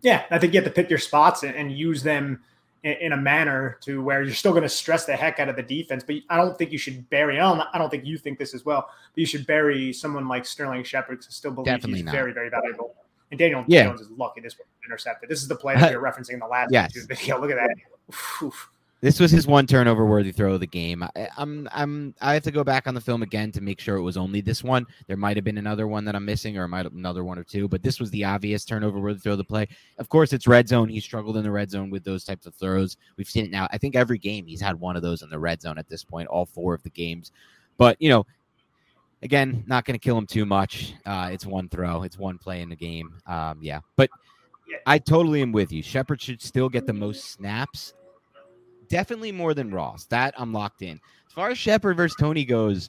Yeah, 0.00 0.24
I 0.30 0.38
think 0.38 0.54
you 0.54 0.60
have 0.60 0.68
to 0.68 0.74
pick 0.74 0.90
your 0.90 0.98
spots 0.98 1.42
and, 1.42 1.54
and 1.56 1.72
use 1.72 2.02
them 2.02 2.40
in, 2.84 2.92
in, 2.92 3.12
a 3.12 3.16
manner 3.16 3.78
to 3.82 4.00
where 4.00 4.22
you're 4.22 4.34
still 4.34 4.52
going 4.52 4.62
to 4.62 4.68
stress 4.68 5.04
the 5.04 5.16
heck 5.16 5.40
out 5.40 5.48
of 5.48 5.56
the 5.56 5.62
defense. 5.62 6.04
But 6.04 6.16
I 6.30 6.36
don't 6.36 6.56
think 6.56 6.70
you 6.70 6.78
should 6.78 7.08
bury. 7.10 7.38
I 7.38 7.42
don't. 7.42 7.66
I 7.72 7.78
don't 7.78 7.90
think 7.90 8.04
you 8.04 8.18
think 8.18 8.38
this 8.38 8.54
as 8.54 8.64
well. 8.64 8.88
But 9.14 9.20
you 9.20 9.26
should 9.26 9.46
bury 9.46 9.92
someone 9.92 10.28
like 10.28 10.46
Sterling 10.46 10.84
Shepard 10.84 11.18
I 11.20 11.30
still 11.30 11.50
believe 11.50 11.66
Definitely 11.66 11.98
he's 11.98 12.04
not. 12.04 12.14
very, 12.14 12.32
very 12.32 12.48
valuable. 12.48 12.94
And 13.30 13.38
Daniel 13.38 13.64
yeah. 13.66 13.84
Jones 13.84 14.00
is 14.00 14.10
lucky 14.10 14.40
this 14.40 14.56
was 14.56 14.66
intercepted. 14.84 15.28
This 15.28 15.42
is 15.42 15.48
the 15.48 15.56
play 15.56 15.74
that 15.74 15.90
you're 15.92 16.02
referencing 16.02 16.34
in 16.34 16.38
the 16.38 16.46
last 16.46 16.70
yes. 16.72 16.94
video. 17.06 17.40
Look 17.40 17.50
at 17.50 17.56
that. 17.56 17.74
Oof. 18.42 18.70
This 19.00 19.20
was 19.20 19.30
his 19.30 19.46
one 19.46 19.66
turnover 19.66 20.04
worthy 20.04 20.32
throw 20.32 20.54
of 20.54 20.60
the 20.60 20.66
game. 20.66 21.04
I, 21.04 21.28
I'm 21.36 21.68
I'm 21.70 22.14
I 22.20 22.34
have 22.34 22.42
to 22.42 22.50
go 22.50 22.64
back 22.64 22.88
on 22.88 22.94
the 22.94 23.00
film 23.00 23.22
again 23.22 23.52
to 23.52 23.60
make 23.60 23.78
sure 23.78 23.96
it 23.96 24.02
was 24.02 24.16
only 24.16 24.40
this 24.40 24.64
one. 24.64 24.86
There 25.06 25.16
might 25.16 25.36
have 25.36 25.44
been 25.44 25.58
another 25.58 25.86
one 25.86 26.04
that 26.04 26.16
I'm 26.16 26.24
missing, 26.24 26.58
or 26.58 26.66
might 26.66 26.84
have 26.84 26.94
another 26.94 27.22
one 27.22 27.38
or 27.38 27.44
two, 27.44 27.68
but 27.68 27.82
this 27.82 28.00
was 28.00 28.10
the 28.10 28.24
obvious 28.24 28.64
turnover 28.64 28.98
worthy 28.98 29.20
throw 29.20 29.32
of 29.32 29.38
the 29.38 29.44
play. 29.44 29.68
Of 29.98 30.08
course, 30.08 30.32
it's 30.32 30.48
red 30.48 30.68
zone. 30.68 30.88
He 30.88 30.98
struggled 30.98 31.36
in 31.36 31.44
the 31.44 31.50
red 31.50 31.70
zone 31.70 31.90
with 31.90 32.02
those 32.02 32.24
types 32.24 32.46
of 32.46 32.56
throws. 32.56 32.96
We've 33.16 33.28
seen 33.28 33.44
it 33.44 33.52
now. 33.52 33.68
I 33.70 33.78
think 33.78 33.94
every 33.94 34.18
game 34.18 34.46
he's 34.46 34.60
had 34.60 34.80
one 34.80 34.96
of 34.96 35.02
those 35.02 35.22
in 35.22 35.30
the 35.30 35.38
red 35.38 35.62
zone 35.62 35.78
at 35.78 35.88
this 35.88 36.02
point, 36.02 36.26
all 36.28 36.46
four 36.46 36.74
of 36.74 36.82
the 36.82 36.90
games. 36.90 37.30
But 37.76 37.96
you 38.00 38.08
know, 38.08 38.26
again, 39.22 39.62
not 39.68 39.84
going 39.84 39.94
to 39.94 40.02
kill 40.02 40.18
him 40.18 40.26
too 40.26 40.44
much. 40.44 40.94
Uh, 41.06 41.30
it's 41.32 41.46
one 41.46 41.68
throw, 41.68 42.02
it's 42.02 42.18
one 42.18 42.36
play 42.36 42.62
in 42.62 42.68
the 42.68 42.76
game. 42.76 43.14
Um, 43.28 43.58
yeah, 43.62 43.78
but 43.94 44.10
I 44.86 44.98
totally 44.98 45.40
am 45.40 45.52
with 45.52 45.70
you. 45.70 45.84
Shepard 45.84 46.20
should 46.20 46.42
still 46.42 46.68
get 46.68 46.84
the 46.84 46.92
most 46.92 47.30
snaps. 47.30 47.94
Definitely 48.88 49.32
more 49.32 49.54
than 49.54 49.70
Ross. 49.70 50.06
That 50.06 50.34
I'm 50.36 50.52
locked 50.52 50.82
in. 50.82 51.00
As 51.26 51.32
far 51.32 51.50
as 51.50 51.58
Shepard 51.58 51.96
versus 51.96 52.16
Toney 52.16 52.44
goes, 52.44 52.88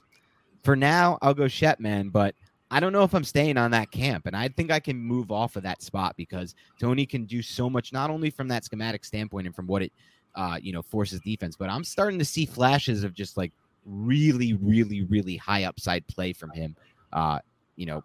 for 0.64 0.76
now 0.76 1.18
I'll 1.22 1.34
go 1.34 1.48
Shep, 1.48 1.80
man. 1.80 2.08
But 2.08 2.34
I 2.70 2.80
don't 2.80 2.92
know 2.92 3.02
if 3.02 3.14
I'm 3.14 3.24
staying 3.24 3.56
on 3.56 3.70
that 3.72 3.90
camp, 3.90 4.26
and 4.26 4.36
I 4.36 4.48
think 4.48 4.70
I 4.70 4.78
can 4.78 4.96
move 4.96 5.32
off 5.32 5.56
of 5.56 5.62
that 5.64 5.82
spot 5.82 6.14
because 6.16 6.54
Toney 6.78 7.04
can 7.04 7.24
do 7.24 7.42
so 7.42 7.68
much, 7.68 7.92
not 7.92 8.10
only 8.10 8.30
from 8.30 8.48
that 8.48 8.64
schematic 8.64 9.04
standpoint 9.04 9.46
and 9.46 9.56
from 9.56 9.66
what 9.66 9.82
it, 9.82 9.92
uh, 10.36 10.58
you 10.62 10.72
know, 10.72 10.82
forces 10.82 11.20
defense, 11.20 11.56
but 11.56 11.68
I'm 11.68 11.82
starting 11.82 12.18
to 12.20 12.24
see 12.24 12.46
flashes 12.46 13.02
of 13.02 13.12
just 13.12 13.36
like 13.36 13.52
really, 13.84 14.52
really, 14.54 15.02
really 15.02 15.36
high 15.36 15.64
upside 15.64 16.06
play 16.06 16.32
from 16.32 16.50
him. 16.50 16.76
Uh, 17.12 17.40
you 17.74 17.86
know, 17.86 18.04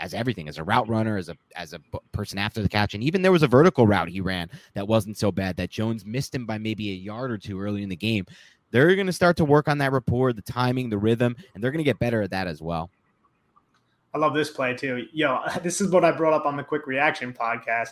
as 0.00 0.14
everything 0.14 0.48
as 0.48 0.58
a 0.58 0.64
route 0.64 0.88
runner, 0.88 1.16
as 1.16 1.28
a 1.28 1.36
as 1.54 1.72
a 1.72 1.80
person 2.12 2.38
after 2.38 2.62
the 2.62 2.68
catch, 2.68 2.94
and 2.94 3.02
even 3.02 3.22
there 3.22 3.32
was 3.32 3.42
a 3.42 3.48
vertical 3.48 3.86
route 3.86 4.08
he 4.08 4.20
ran 4.20 4.50
that 4.74 4.86
wasn't 4.86 5.16
so 5.16 5.32
bad 5.32 5.56
that 5.56 5.70
Jones 5.70 6.04
missed 6.04 6.34
him 6.34 6.46
by 6.46 6.58
maybe 6.58 6.90
a 6.90 6.94
yard 6.94 7.30
or 7.30 7.38
two 7.38 7.60
early 7.60 7.82
in 7.82 7.88
the 7.88 7.96
game. 7.96 8.24
They're 8.70 8.94
going 8.94 9.06
to 9.06 9.12
start 9.12 9.36
to 9.38 9.44
work 9.44 9.68
on 9.68 9.78
that 9.78 9.92
rapport, 9.92 10.32
the 10.32 10.42
timing, 10.42 10.90
the 10.90 10.98
rhythm, 10.98 11.36
and 11.54 11.62
they're 11.62 11.70
going 11.70 11.78
to 11.78 11.84
get 11.84 11.98
better 11.98 12.22
at 12.22 12.30
that 12.30 12.46
as 12.46 12.60
well. 12.60 12.90
I 14.14 14.18
love 14.18 14.34
this 14.34 14.50
play 14.50 14.74
too. 14.74 15.06
Yo, 15.12 15.40
this 15.62 15.80
is 15.80 15.90
what 15.90 16.04
I 16.04 16.10
brought 16.10 16.32
up 16.32 16.46
on 16.46 16.56
the 16.56 16.64
quick 16.64 16.86
reaction 16.86 17.32
podcast. 17.32 17.90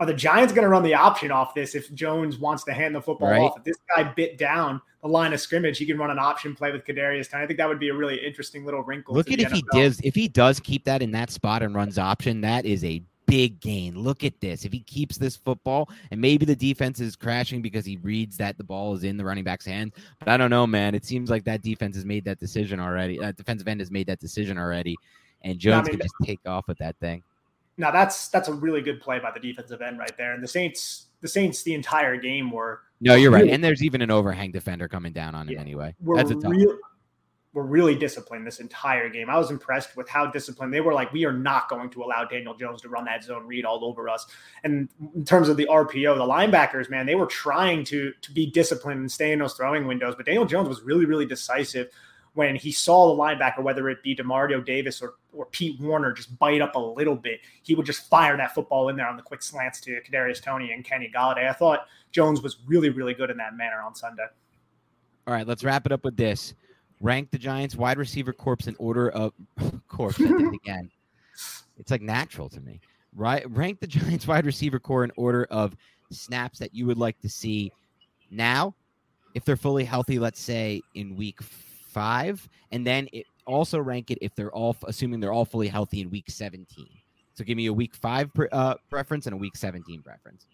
Are 0.00 0.06
the 0.06 0.14
Giants 0.14 0.52
going 0.52 0.64
to 0.64 0.68
run 0.68 0.82
the 0.82 0.94
option 0.94 1.30
off 1.30 1.54
this 1.54 1.74
if 1.74 1.92
Jones 1.94 2.36
wants 2.36 2.64
to 2.64 2.72
hand 2.72 2.94
the 2.94 3.00
football 3.00 3.30
right. 3.30 3.40
off? 3.40 3.58
If 3.58 3.64
this 3.64 3.76
guy 3.94 4.02
bit 4.02 4.38
down 4.38 4.80
the 5.02 5.08
line 5.08 5.32
of 5.32 5.40
scrimmage, 5.40 5.78
he 5.78 5.86
can 5.86 5.98
run 5.98 6.10
an 6.10 6.18
option 6.18 6.54
play 6.54 6.72
with 6.72 6.84
Kadarius 6.84 7.30
Toney. 7.30 7.44
I 7.44 7.46
think 7.46 7.58
that 7.58 7.68
would 7.68 7.78
be 7.78 7.90
a 7.90 7.94
really 7.94 8.16
interesting 8.16 8.64
little 8.64 8.82
wrinkle. 8.82 9.14
Look 9.14 9.30
at 9.30 9.38
if 9.38 9.50
NFL. 9.50 9.54
he 9.54 9.64
does 9.72 10.00
if 10.02 10.14
he 10.14 10.26
does 10.26 10.58
keep 10.58 10.84
that 10.84 11.00
in 11.00 11.12
that 11.12 11.30
spot 11.30 11.62
and 11.62 11.74
runs 11.74 11.96
option, 11.96 12.40
that 12.40 12.66
is 12.66 12.84
a 12.84 13.02
big 13.26 13.60
gain. 13.60 13.98
Look 13.98 14.24
at 14.24 14.40
this. 14.40 14.64
If 14.64 14.72
he 14.72 14.80
keeps 14.80 15.16
this 15.16 15.36
football, 15.36 15.88
and 16.10 16.20
maybe 16.20 16.44
the 16.44 16.56
defense 16.56 17.00
is 17.00 17.16
crashing 17.16 17.62
because 17.62 17.84
he 17.84 17.96
reads 17.98 18.36
that 18.38 18.58
the 18.58 18.64
ball 18.64 18.94
is 18.94 19.04
in 19.04 19.16
the 19.16 19.24
running 19.24 19.44
back's 19.44 19.66
hand. 19.66 19.92
But 20.18 20.28
I 20.28 20.36
don't 20.36 20.50
know, 20.50 20.66
man. 20.66 20.94
It 20.94 21.04
seems 21.04 21.30
like 21.30 21.44
that 21.44 21.62
defense 21.62 21.96
has 21.96 22.04
made 22.04 22.24
that 22.24 22.38
decision 22.38 22.80
already. 22.80 23.18
That 23.18 23.36
defensive 23.36 23.68
end 23.68 23.80
has 23.80 23.90
made 23.90 24.06
that 24.08 24.20
decision 24.20 24.58
already, 24.58 24.96
and 25.42 25.58
Jones 25.58 25.88
I 25.88 25.92
mean, 25.92 26.00
can 26.00 26.06
just 26.06 26.14
take 26.24 26.40
off 26.46 26.66
with 26.66 26.78
that 26.78 26.96
thing. 26.98 27.22
Now 27.76 27.90
that's 27.90 28.28
that's 28.28 28.48
a 28.48 28.52
really 28.52 28.80
good 28.80 29.00
play 29.00 29.18
by 29.18 29.30
the 29.32 29.40
defensive 29.40 29.82
end 29.82 29.98
right 29.98 30.16
there. 30.16 30.34
And 30.34 30.42
the 30.42 30.48
Saints, 30.48 31.06
the 31.20 31.28
Saints, 31.28 31.62
the 31.62 31.74
entire 31.74 32.16
game 32.16 32.50
were. 32.50 32.82
No, 33.00 33.14
you're 33.14 33.30
really, 33.30 33.44
right. 33.44 33.52
And 33.52 33.62
there's 33.62 33.82
even 33.82 34.00
an 34.02 34.10
overhang 34.10 34.52
defender 34.52 34.88
coming 34.88 35.12
down 35.12 35.34
on 35.34 35.48
him 35.48 35.58
anyway. 35.58 35.94
That's 36.00 36.30
a 36.30 36.34
tough. 36.36 36.52
Real, 36.52 36.78
we're 37.54 37.62
really 37.62 37.94
disciplined 37.94 38.44
this 38.44 38.58
entire 38.58 39.08
game. 39.08 39.30
I 39.30 39.38
was 39.38 39.52
impressed 39.52 39.96
with 39.96 40.08
how 40.08 40.26
disciplined 40.26 40.74
they 40.74 40.80
were. 40.80 40.92
Like, 40.92 41.12
we 41.12 41.24
are 41.24 41.32
not 41.32 41.68
going 41.68 41.88
to 41.90 42.02
allow 42.02 42.24
Daniel 42.24 42.54
Jones 42.54 42.82
to 42.82 42.88
run 42.88 43.04
that 43.04 43.22
zone 43.22 43.46
read 43.46 43.64
all 43.64 43.84
over 43.84 44.08
us. 44.08 44.26
And 44.64 44.88
in 45.14 45.24
terms 45.24 45.48
of 45.48 45.56
the 45.56 45.66
RPO, 45.70 46.16
the 46.16 46.24
linebackers, 46.24 46.90
man, 46.90 47.06
they 47.06 47.14
were 47.14 47.26
trying 47.26 47.84
to 47.84 48.12
to 48.20 48.32
be 48.32 48.50
disciplined 48.50 49.00
and 49.00 49.10
stay 49.10 49.32
in 49.32 49.38
those 49.38 49.54
throwing 49.54 49.86
windows. 49.86 50.14
But 50.16 50.26
Daniel 50.26 50.44
Jones 50.44 50.68
was 50.68 50.82
really, 50.82 51.04
really 51.04 51.26
decisive 51.26 51.88
when 52.34 52.56
he 52.56 52.72
saw 52.72 53.14
the 53.14 53.20
linebacker, 53.20 53.62
whether 53.62 53.88
it 53.88 54.02
be 54.02 54.14
Demario 54.14 54.64
Davis 54.64 55.00
or, 55.00 55.14
or 55.32 55.46
Pete 55.46 55.80
Werner, 55.80 56.12
just 56.12 56.36
bite 56.38 56.60
up 56.60 56.74
a 56.74 56.78
little 56.78 57.14
bit, 57.14 57.40
he 57.62 57.74
would 57.74 57.86
just 57.86 58.08
fire 58.10 58.36
that 58.36 58.54
football 58.54 58.88
in 58.88 58.96
there 58.96 59.06
on 59.06 59.16
the 59.16 59.22
quick 59.22 59.42
slants 59.42 59.80
to 59.82 60.00
Kadarius 60.00 60.42
Toney 60.42 60.72
and 60.72 60.84
Kenny 60.84 61.10
Golladay. 61.14 61.48
I 61.48 61.52
thought 61.52 61.86
Jones 62.10 62.42
was 62.42 62.58
really, 62.66 62.90
really 62.90 63.14
good 63.14 63.30
in 63.30 63.36
that 63.36 63.56
manner 63.56 63.80
on 63.82 63.94
Sunday. 63.94 64.26
All 65.26 65.32
right, 65.32 65.46
let's 65.46 65.64
wrap 65.64 65.86
it 65.86 65.92
up 65.92 66.04
with 66.04 66.16
this. 66.16 66.54
Rank 67.00 67.30
the 67.30 67.38
Giants 67.38 67.76
wide 67.76 67.98
receiver 67.98 68.32
corps 68.32 68.66
in 68.66 68.74
order 68.78 69.10
of 69.10 69.32
corps 69.88 70.14
again. 70.18 70.90
It's 71.78 71.90
like 71.90 72.02
natural 72.02 72.48
to 72.50 72.60
me. 72.60 72.80
Right, 73.14 73.48
rank 73.50 73.78
the 73.78 73.86
Giants 73.86 74.26
wide 74.28 74.44
receiver 74.44 74.80
corps 74.80 75.04
in 75.04 75.12
order 75.16 75.46
of 75.50 75.76
snaps 76.10 76.58
that 76.58 76.74
you 76.74 76.86
would 76.86 76.98
like 76.98 77.20
to 77.20 77.28
see 77.28 77.72
now, 78.30 78.74
if 79.34 79.44
they're 79.44 79.56
fully 79.56 79.84
healthy. 79.84 80.18
Let's 80.18 80.40
say 80.40 80.82
in 80.94 81.14
week 81.16 81.40
five, 81.94 82.46
and 82.72 82.86
then 82.86 83.08
it 83.12 83.26
also 83.46 83.78
rank 83.78 84.10
it 84.10 84.18
if 84.20 84.34
they're 84.34 84.52
all 84.52 84.76
assuming 84.86 85.20
they're 85.20 85.32
all 85.32 85.44
fully 85.44 85.68
healthy 85.68 86.00
in 86.00 86.10
week 86.10 86.26
17. 86.28 86.86
So 87.34 87.44
give 87.44 87.56
me 87.56 87.66
a 87.66 87.72
week 87.72 87.94
five 87.94 88.32
pre- 88.34 88.48
uh, 88.52 88.74
preference 88.90 89.26
and 89.26 89.34
a 89.34 89.36
week 89.36 89.56
17 89.56 90.02
preference. 90.02 90.46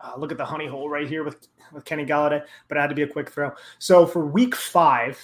Uh, 0.00 0.12
look 0.16 0.30
at 0.30 0.38
the 0.38 0.44
honey 0.44 0.66
hole 0.66 0.88
right 0.88 1.08
here 1.08 1.24
with, 1.24 1.48
with 1.72 1.84
Kenny 1.84 2.04
Golladay, 2.04 2.42
but 2.68 2.76
it 2.76 2.80
had 2.80 2.88
to 2.88 2.94
be 2.94 3.02
a 3.02 3.06
quick 3.06 3.30
throw. 3.30 3.52
So 3.78 4.06
for 4.06 4.26
week 4.26 4.54
five, 4.54 5.18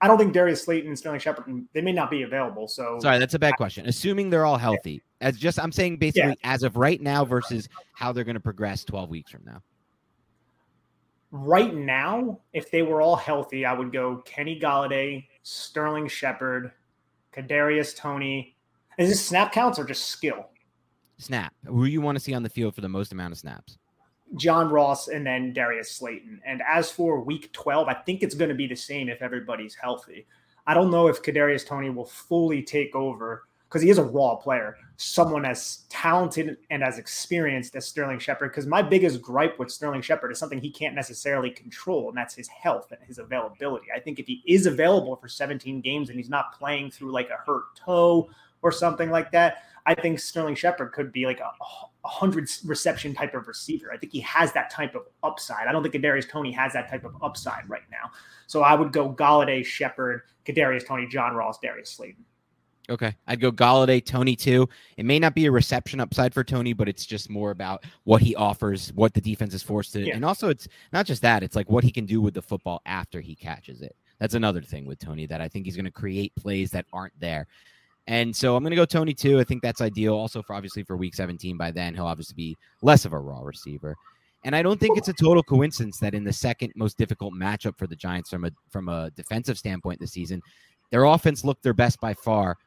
I 0.00 0.06
don't 0.06 0.18
think 0.18 0.32
Darius 0.32 0.64
Slayton 0.64 0.88
and 0.88 0.98
Sterling 0.98 1.20
Shepard 1.20 1.66
they 1.72 1.80
may 1.80 1.92
not 1.92 2.10
be 2.10 2.22
available. 2.22 2.68
So 2.68 2.98
sorry, 3.00 3.18
that's 3.18 3.34
a 3.34 3.38
bad 3.38 3.54
question. 3.56 3.86
Assuming 3.86 4.30
they're 4.30 4.46
all 4.46 4.56
healthy, 4.56 5.02
yeah. 5.20 5.28
as 5.28 5.38
just 5.38 5.58
I'm 5.58 5.72
saying 5.72 5.98
basically 5.98 6.36
yeah. 6.42 6.52
as 6.52 6.62
of 6.62 6.76
right 6.76 7.00
now 7.00 7.24
versus 7.24 7.68
how 7.92 8.12
they're 8.12 8.24
going 8.24 8.34
to 8.34 8.40
progress 8.40 8.84
12 8.84 9.10
weeks 9.10 9.30
from 9.30 9.42
now 9.44 9.62
right 11.34 11.74
now, 11.74 12.38
if 12.52 12.70
they 12.70 12.82
were 12.82 13.02
all 13.02 13.16
healthy, 13.16 13.66
I 13.66 13.72
would 13.72 13.92
go 13.92 14.18
Kenny 14.24 14.58
Golladay, 14.58 15.26
Sterling 15.42 16.06
Shepard, 16.06 16.70
Kadarius 17.34 17.94
Toney. 17.96 18.56
Is 18.98 19.08
this 19.08 19.26
snap 19.26 19.50
counts 19.50 19.76
or 19.78 19.84
just 19.84 20.06
skill? 20.06 20.46
Snap. 21.18 21.52
Who 21.66 21.86
you 21.86 22.00
want 22.00 22.16
to 22.16 22.22
see 22.22 22.34
on 22.34 22.44
the 22.44 22.48
field 22.48 22.76
for 22.76 22.82
the 22.82 22.88
most 22.88 23.12
amount 23.12 23.32
of 23.32 23.38
snaps? 23.38 23.78
John 24.36 24.70
Ross 24.70 25.08
and 25.08 25.26
then 25.26 25.52
Darius 25.52 25.90
Slayton. 25.90 26.40
And 26.46 26.62
as 26.68 26.90
for 26.90 27.20
week 27.20 27.52
12, 27.52 27.88
I 27.88 27.94
think 27.94 28.22
it's 28.22 28.36
going 28.36 28.48
to 28.48 28.54
be 28.54 28.68
the 28.68 28.76
same 28.76 29.08
if 29.08 29.20
everybody's 29.20 29.74
healthy. 29.74 30.28
I 30.68 30.74
don't 30.74 30.92
know 30.92 31.08
if 31.08 31.20
Kadarius 31.20 31.66
Toney 31.66 31.90
will 31.90 32.06
fully 32.06 32.62
take 32.62 32.94
over 32.94 33.42
because 33.74 33.82
he 33.82 33.90
is 33.90 33.98
a 33.98 34.04
raw 34.04 34.36
player, 34.36 34.76
someone 34.98 35.44
as 35.44 35.78
talented 35.88 36.58
and 36.70 36.84
as 36.84 36.96
experienced 36.96 37.74
as 37.74 37.84
Sterling 37.84 38.20
Shepard. 38.20 38.52
Because 38.52 38.68
my 38.68 38.80
biggest 38.80 39.20
gripe 39.20 39.58
with 39.58 39.68
Sterling 39.68 40.00
Shepard 40.00 40.30
is 40.30 40.38
something 40.38 40.60
he 40.60 40.70
can't 40.70 40.94
necessarily 40.94 41.50
control, 41.50 42.08
and 42.08 42.16
that's 42.16 42.36
his 42.36 42.46
health 42.46 42.92
and 42.92 43.00
his 43.04 43.18
availability. 43.18 43.86
I 43.92 43.98
think 43.98 44.20
if 44.20 44.28
he 44.28 44.44
is 44.46 44.66
available 44.66 45.16
for 45.16 45.26
17 45.26 45.80
games 45.80 46.08
and 46.08 46.16
he's 46.16 46.30
not 46.30 46.56
playing 46.56 46.92
through 46.92 47.10
like 47.10 47.30
a 47.30 47.44
hurt 47.44 47.64
toe 47.74 48.30
or 48.62 48.70
something 48.70 49.10
like 49.10 49.32
that, 49.32 49.64
I 49.86 49.94
think 49.96 50.20
Sterling 50.20 50.54
Shepard 50.54 50.92
could 50.92 51.10
be 51.10 51.26
like 51.26 51.40
a, 51.40 51.50
a 52.04 52.08
hundred 52.08 52.48
reception 52.64 53.12
type 53.12 53.34
of 53.34 53.48
receiver. 53.48 53.92
I 53.92 53.96
think 53.96 54.12
he 54.12 54.20
has 54.20 54.52
that 54.52 54.70
type 54.70 54.94
of 54.94 55.02
upside. 55.24 55.66
I 55.66 55.72
don't 55.72 55.82
think 55.82 55.96
Kadarius 55.96 56.28
Toney 56.28 56.52
has 56.52 56.74
that 56.74 56.88
type 56.88 57.04
of 57.04 57.16
upside 57.20 57.68
right 57.68 57.82
now. 57.90 58.12
So 58.46 58.62
I 58.62 58.76
would 58.76 58.92
go 58.92 59.12
Golladay, 59.12 59.66
Shepard, 59.66 60.22
Kadarius 60.46 60.86
Toney, 60.86 61.08
John 61.08 61.34
Ross, 61.34 61.58
Darius 61.58 61.90
Slayton. 61.90 62.24
Okay. 62.90 63.14
I'd 63.26 63.40
go 63.40 63.50
Golladay, 63.50 64.04
Toney 64.04 64.36
too. 64.36 64.68
It 64.96 65.06
may 65.06 65.18
not 65.18 65.34
be 65.34 65.46
a 65.46 65.50
reception 65.50 66.00
upside 66.00 66.34
for 66.34 66.44
Toney, 66.44 66.74
but 66.74 66.88
it's 66.88 67.06
just 67.06 67.30
more 67.30 67.50
about 67.50 67.84
what 68.04 68.20
he 68.20 68.36
offers, 68.36 68.92
what 68.92 69.14
the 69.14 69.20
defense 69.20 69.54
is 69.54 69.62
forced 69.62 69.92
to. 69.94 70.00
Yeah. 70.00 70.14
And 70.14 70.24
also, 70.24 70.48
it's 70.48 70.68
not 70.92 71.06
just 71.06 71.22
that, 71.22 71.42
it's 71.42 71.56
like 71.56 71.70
what 71.70 71.84
he 71.84 71.90
can 71.90 72.04
do 72.04 72.20
with 72.20 72.34
the 72.34 72.42
football 72.42 72.82
after 72.84 73.20
he 73.20 73.34
catches 73.34 73.80
it. 73.80 73.96
That's 74.18 74.34
another 74.34 74.60
thing 74.60 74.84
with 74.84 74.98
Toney 74.98 75.26
that 75.26 75.40
I 75.40 75.48
think 75.48 75.64
he's 75.64 75.76
going 75.76 75.86
to 75.86 75.90
create 75.90 76.34
plays 76.36 76.70
that 76.72 76.86
aren't 76.92 77.18
there. 77.18 77.46
And 78.06 78.36
so 78.36 78.54
I'm 78.54 78.62
going 78.62 78.70
to 78.70 78.76
go 78.76 78.84
Toney 78.84 79.14
too. 79.14 79.40
I 79.40 79.44
think 79.44 79.62
that's 79.62 79.80
ideal. 79.80 80.14
Also, 80.14 80.42
for 80.42 80.54
obviously 80.54 80.82
for 80.82 80.96
week 80.96 81.14
17, 81.14 81.56
by 81.56 81.70
then 81.70 81.94
he'll 81.94 82.06
obviously 82.06 82.34
be 82.34 82.56
less 82.82 83.06
of 83.06 83.14
a 83.14 83.18
raw 83.18 83.40
receiver. 83.40 83.96
And 84.44 84.54
I 84.54 84.60
don't 84.60 84.78
think 84.78 84.98
it's 84.98 85.08
a 85.08 85.14
total 85.14 85.42
coincidence 85.42 85.98
that 86.00 86.14
in 86.14 86.22
the 86.22 86.32
second 86.32 86.74
most 86.76 86.98
difficult 86.98 87.32
matchup 87.32 87.78
for 87.78 87.86
the 87.86 87.96
Giants 87.96 88.28
from 88.28 88.44
a 88.44 88.50
from 88.68 88.90
a 88.90 89.10
defensive 89.12 89.56
standpoint 89.56 90.00
this 90.00 90.12
season, 90.12 90.42
their 90.90 91.04
offense 91.04 91.44
looked 91.44 91.62
their 91.62 91.72
best 91.72 91.98
by 91.98 92.12
far 92.12 92.58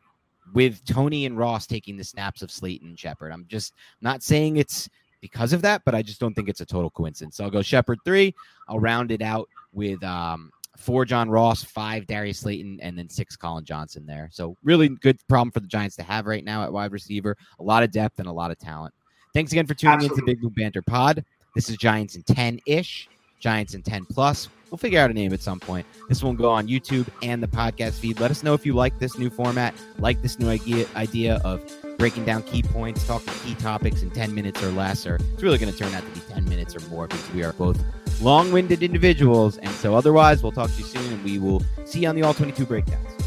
with 0.54 0.84
Toney 0.86 1.26
and 1.26 1.38
Ross 1.38 1.68
taking 1.68 1.98
the 1.98 2.04
snaps 2.04 2.42
of 2.42 2.52
Slayton 2.52 2.90
and 2.90 3.00
Shepard. 3.00 3.32
I'm 3.32 3.46
just 3.48 3.74
not 4.02 4.24
saying 4.24 4.58
it's 4.58 4.90
because 5.22 5.54
of 5.54 5.62
that, 5.64 5.82
but 5.86 5.96
I 5.96 6.02
just 6.02 6.20
don't 6.20 6.34
think 6.34 6.50
it's 6.50 6.62
a 6.62 6.66
total 6.66 6.90
coincidence. 6.90 7.38
So 7.38 7.44
I'll 7.44 7.50
go 7.50 7.62
Shepard 7.62 8.00
three. 8.06 8.34
I'll 8.68 8.80
round 8.80 9.12
it 9.12 9.22
out 9.22 9.50
with 9.74 10.04
um, 10.04 10.52
four 10.78 11.06
John 11.06 11.30
Ross, 11.30 11.64
five 11.64 12.06
Darius 12.08 12.40
Slayton, 12.40 12.80
and 12.82 12.98
then 12.98 13.10
six 13.10 13.36
Collin 13.36 13.66
Johnson 13.66 14.06
there. 14.06 14.30
So 14.32 14.56
really 14.64 14.90
good 14.90 15.20
problem 15.28 15.52
for 15.52 15.60
the 15.60 15.68
Giants 15.68 15.96
to 15.98 16.04
have 16.04 16.26
right 16.26 16.44
now 16.44 16.64
at 16.64 16.72
wide 16.72 16.92
receiver. 16.92 17.36
A 17.60 17.64
lot 17.64 17.84
of 17.84 17.92
depth 17.92 18.20
and 18.20 18.28
a 18.28 18.32
lot 18.32 18.52
of 18.52 18.60
talent. 18.60 18.94
Thanks 19.34 19.52
again 19.52 19.68
for 19.68 19.74
tuning 19.74 19.96
Absolutely. 19.96 20.18
into 20.22 20.26
Big 20.26 20.42
Blue 20.42 20.50
Banter 20.50 20.82
Pod. 20.82 21.24
This 21.56 21.70
is 21.70 21.78
Giants 21.78 22.16
in 22.16 22.24
10 22.24 22.60
ish, 22.66 23.10
Giants 23.40 23.74
in 23.74 23.82
10 23.82 24.06
plus. 24.06 24.50
We'll 24.70 24.78
figure 24.78 25.00
out 25.00 25.10
a 25.10 25.14
name 25.14 25.34
at 25.34 25.40
some 25.40 25.60
point. 25.60 25.86
This 26.10 26.22
will 26.22 26.34
go 26.34 26.50
on 26.50 26.68
YouTube 26.68 27.08
and 27.24 27.42
the 27.42 27.48
podcast 27.48 28.00
feed. 28.00 28.20
Let 28.20 28.32
us 28.32 28.44
know 28.44 28.54
if 28.54 28.66
you 28.66 28.74
like 28.74 29.00
this 29.00 29.18
new 29.18 29.30
format, 29.30 29.74
like 29.98 30.22
this 30.22 30.40
new 30.40 30.50
idea 30.50 30.86
idea 30.96 31.42
of 31.46 31.62
breaking 31.98 32.26
down 32.26 32.44
key 32.44 32.64
points, 32.64 33.06
talking 33.08 33.34
key 33.46 33.56
topics 33.56 34.02
in 34.02 34.12
10 34.12 34.36
minutes 34.36 34.62
or 34.62 34.72
less, 34.72 35.08
or 35.08 35.16
it's 35.16 35.42
really 35.42 35.58
going 35.58 35.72
to 35.72 35.78
turn 35.78 35.94
out 35.94 36.04
to 36.04 36.10
be 36.10 36.20
10 36.34 36.46
minutes 36.46 36.76
or 36.76 36.88
more 36.90 37.08
because 37.08 37.32
we 37.32 37.44
are 37.44 37.54
both 37.54 37.82
long 38.22 38.52
winded 38.52 38.84
individuals. 38.84 39.58
And 39.58 39.72
so, 39.72 39.96
otherwise, 39.96 40.44
we'll 40.44 40.52
talk 40.52 40.70
to 40.70 40.78
you 40.78 40.84
soon 40.84 41.14
and 41.14 41.24
we 41.24 41.40
will 41.40 41.64
see 41.86 42.02
you 42.02 42.10
on 42.10 42.16
the 42.16 42.24
All 42.24 42.34
22 42.34 42.66
breakdowns. 42.66 43.27